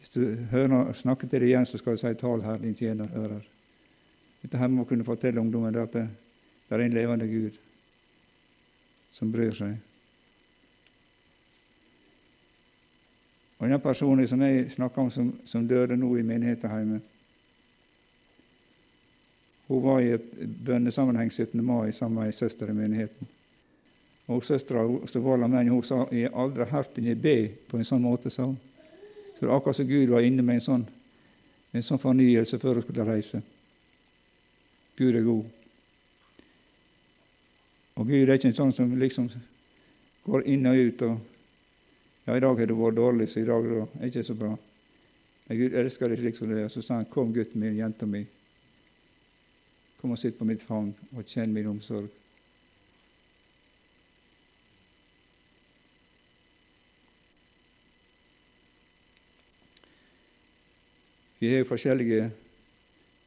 Hvis 0.00 0.10
du 0.10 0.22
hører 0.50 0.92
snakker 0.96 1.28
til 1.28 1.42
deg 1.42 1.50
igjen, 1.50 1.66
så 1.66 1.78
skal 1.78 1.96
du 1.96 2.00
si 2.02 2.14
'Tal, 2.14 2.42
her, 2.42 2.58
din 2.58 2.74
tjener 2.74 3.08
hører'. 3.12 3.46
Dette 4.42 4.58
her 4.58 4.68
må 4.68 4.84
kunne 4.84 5.04
fortelle 5.04 5.40
ungdommen 5.40 5.76
at 5.76 5.92
det, 5.92 6.08
det 6.68 6.74
er 6.74 6.84
en 6.84 6.92
levende 6.94 7.26
Gud 7.26 7.56
som 9.12 9.32
bryr 9.32 9.54
seg. 9.54 9.76
Og 13.58 13.68
den 13.68 13.80
personen 13.80 14.28
som 14.28 14.42
jeg 14.42 14.70
snakker 14.72 15.02
om, 15.02 15.10
som, 15.10 15.30
som 15.44 15.68
døde 15.68 15.96
nå 15.96 16.16
i 16.16 16.24
menigheten 16.26 16.70
hjemme 16.70 17.00
hun 19.66 19.82
var 19.82 20.00
i 20.00 20.12
et 20.14 20.26
bønnesammenheng 20.64 21.32
17. 21.32 21.64
mai 21.64 21.92
sammen 21.92 22.20
med 22.20 22.30
ei 22.30 22.32
søster 22.32 22.70
i 22.70 22.74
menigheten. 22.74 23.26
Og 24.26 24.44
Søstera 24.44 24.84
som 25.06 25.24
var 25.24 25.40
sammen 25.40 25.68
hun 25.68 25.82
sa 25.82 26.04
jeg 26.12 26.30
har 26.30 26.42
aldri 26.42 26.64
hørt 26.70 26.98
henne 26.98 27.16
be 27.18 27.50
på 27.68 27.78
en 27.78 27.84
sånn 27.84 28.02
måte. 28.02 28.30
sa 28.30 28.46
hun. 28.46 28.58
Så 29.34 29.40
det 29.40 29.50
er 29.50 29.56
akkurat 29.56 29.76
som 29.76 29.86
Gud 29.86 30.08
var 30.08 30.20
inne 30.20 30.42
med 30.42 30.54
en 30.54 30.60
sånn, 30.60 30.86
en 31.72 31.82
sånn 31.82 31.98
fornyelse 31.98 32.58
før 32.58 32.74
hun 32.74 32.82
skulle 32.82 33.04
reise. 33.04 33.42
Gud 34.96 35.14
er 35.14 35.22
god. 35.22 35.44
Og 37.96 38.06
Gud 38.06 38.28
er 38.28 38.34
ikke 38.34 38.48
en 38.48 38.60
sånn 38.60 38.72
som 38.72 38.94
liksom 38.98 39.28
går 40.24 40.46
inn 40.46 40.66
og 40.66 40.76
ut 40.76 41.02
og 41.02 41.35
Ja, 42.26 42.36
i 42.36 42.40
dag 42.42 42.58
har 42.58 42.66
det 42.66 42.74
vært 42.74 42.96
dårlig, 42.98 43.28
så 43.30 43.38
i 43.38 43.46
dag 43.46 43.66
er 43.70 43.84
det 43.86 44.08
ikke 44.10 44.24
så 44.26 44.34
bra. 44.34 44.48
Men 45.46 45.58
Gud 45.60 45.76
elsker 45.78 46.10
deg 46.10 46.18
slik 46.18 46.38
som 46.38 46.50
det 46.50 46.64
er. 46.64 46.70
Så 46.74 46.82
sa 46.82 46.98
han, 46.98 47.06
kom, 47.06 47.30
gutten 47.34 47.62
min, 47.62 47.76
jenta 47.78 48.06
mi. 48.10 48.24
Kom 50.00 50.10
og 50.10 50.18
sitt 50.18 50.34
på 50.38 50.48
mitt 50.48 50.64
fang 50.66 50.90
og 51.14 51.22
kjenn 51.22 51.54
min 51.54 51.68
omsorg. 51.70 52.10
Vi 61.38 61.52
har 61.52 61.62
jo 61.62 61.70
forskjellige 61.70 62.26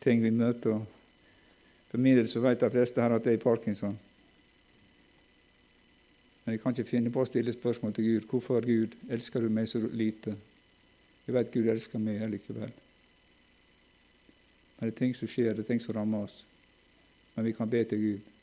ting 0.04 0.20
vi 0.26 0.34
møter. 0.34 0.84
For 1.88 2.04
min 2.04 2.20
del 2.20 2.28
så 2.28 2.44
vet 2.44 2.60
de 2.60 2.74
fleste 2.74 3.00
her 3.00 3.16
at 3.16 3.24
det 3.24 3.38
er 3.38 3.44
parkinson. 3.48 3.96
Men 6.50 6.56
jeg 6.56 6.62
kan 6.64 6.74
ikke 6.74 6.90
finne 6.90 7.12
på 7.14 7.22
å 7.22 7.28
stille 7.30 7.54
spørsmål 7.54 7.92
til 7.94 8.06
Gud. 8.08 8.24
Hvorfor, 8.26 8.66
Gud, 8.66 8.96
elsker 9.14 9.44
du 9.46 9.52
meg 9.54 9.68
så 9.70 9.78
lite? 9.86 10.32
Jeg 11.28 11.36
vet 11.36 11.52
Gud 11.54 11.68
elsker 11.70 12.02
meg 12.02 12.24
likevel. 12.26 12.72
Men 14.80 14.82
det 14.82 14.96
er 14.96 14.98
ting 14.98 15.14
som 15.14 15.30
skjer, 15.30 15.52
det 15.54 15.62
er 15.62 15.68
ting 15.68 15.84
som 15.84 15.94
rammer 15.94 16.26
oss. 16.26 16.40
Men 17.36 17.46
vi 17.46 17.54
kan 17.54 17.70
be 17.70 17.84
til 17.86 18.02
Gud. 18.02 18.34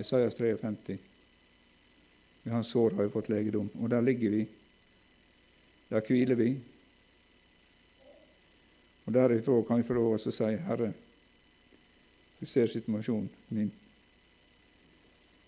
Esaias 0.00 0.40
53. 0.40 0.96
Vi 2.46 2.54
har 2.56 2.64
sår, 2.64 2.96
har 2.96 3.04
vi 3.04 3.14
fått 3.18 3.28
legedom. 3.28 3.68
Og 3.82 3.92
der 3.92 4.00
ligger 4.08 4.32
vi. 4.38 4.48
Der 5.90 6.08
hviler 6.08 6.40
vi. 6.40 6.50
Og 9.04 9.12
derifra 9.12 9.60
kan 9.68 9.84
vi 9.84 9.90
få 9.92 10.00
lov 10.00 10.16
til 10.16 10.32
å 10.32 10.38
si, 10.40 10.56
Herre, 10.70 10.94
du 12.40 12.48
ser 12.48 12.72
situasjonen 12.72 13.28
min. 13.52 13.74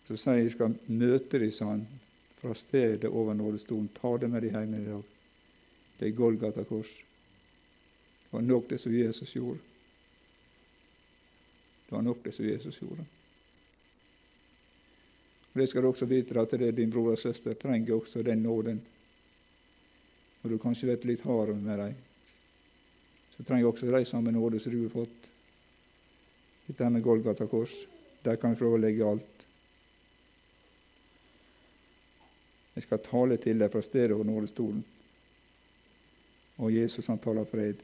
Så 0.09 0.17
sier 0.21 0.43
jeg 0.43 0.53
skal 0.53 0.77
møte 0.93 1.41
dem, 1.41 1.53
sa 1.53 1.71
han, 1.73 1.87
fra 2.41 2.53
stedet 2.55 3.09
over 3.09 3.35
nådestolen. 3.35 3.89
Ta 3.97 4.17
det 4.21 4.29
med 4.29 4.45
dem 4.45 4.53
hjem 4.53 4.75
i 4.77 4.85
dag. 4.85 5.11
Det 5.99 6.09
er 6.09 6.17
Golgata 6.19 6.65
kors. 6.69 6.93
Det 8.25 8.33
var 8.37 8.43
nok 8.45 8.69
det 8.69 8.79
som 8.83 8.95
Jesus 8.95 9.37
gjorde. 9.37 9.61
Det 11.87 11.95
var 11.97 12.03
nok 12.03 12.25
det 12.25 12.33
som 12.35 12.45
Jesus 12.45 12.81
gjorde. 12.83 13.05
Og 15.53 15.61
Det 15.61 15.69
skal 15.69 15.83
du 15.83 15.89
også 15.89 16.07
vite 16.11 16.41
at 16.41 16.51
det 16.51 16.77
din 16.77 16.91
bror 16.91 17.13
og 17.13 17.19
søster 17.19 17.55
trenger 17.55 17.95
også 17.95 18.23
den 18.23 18.43
nåden. 18.43 18.81
Og 20.43 20.51
du 20.51 20.59
kanskje 20.59 20.91
vært 20.91 21.07
litt 21.09 21.23
hard 21.25 21.55
med 21.57 21.79
dem, 21.79 21.95
så 23.37 23.45
trenger 23.45 23.69
også 23.69 23.87
de 23.87 24.05
samme 24.05 24.33
nåde 24.33 24.61
som 24.61 24.73
du 24.73 24.83
har 24.83 24.93
fått. 24.93 25.31
Dette 26.67 26.91
med 26.91 27.03
Golgata 27.03 27.47
kors. 27.47 27.85
Der 28.25 28.37
kan 28.37 28.51
vi 28.51 28.57
få 28.57 28.77
legge 28.77 29.07
alt. 29.07 29.34
Jeg 32.75 32.83
skal 32.83 33.03
tale 33.05 33.37
til 33.37 33.61
deg 33.61 33.71
fra 33.73 33.83
stedet 33.83 34.13
over 34.13 34.25
nådestolen. 34.25 34.85
Og 36.59 36.75
Jesus 36.75 37.07
han 37.07 37.19
taler 37.19 37.45
fred. 37.45 37.83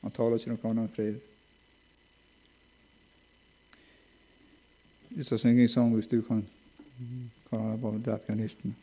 Han 0.00 0.14
taler 0.14 0.38
ikke 0.38 0.54
noe 0.54 0.70
annet 0.70 0.86
enn 0.86 0.94
fred. 0.94 1.18
Vi 5.10 5.26
skal 5.26 5.38
synge 5.42 5.62
en 5.62 5.68
sang 5.68 5.94
hvis 5.94 6.10
du 6.10 6.20
kan. 6.22 6.44
kan 7.50 7.82
være 7.82 8.02
der 8.04 8.16
pianisten. 8.16 8.76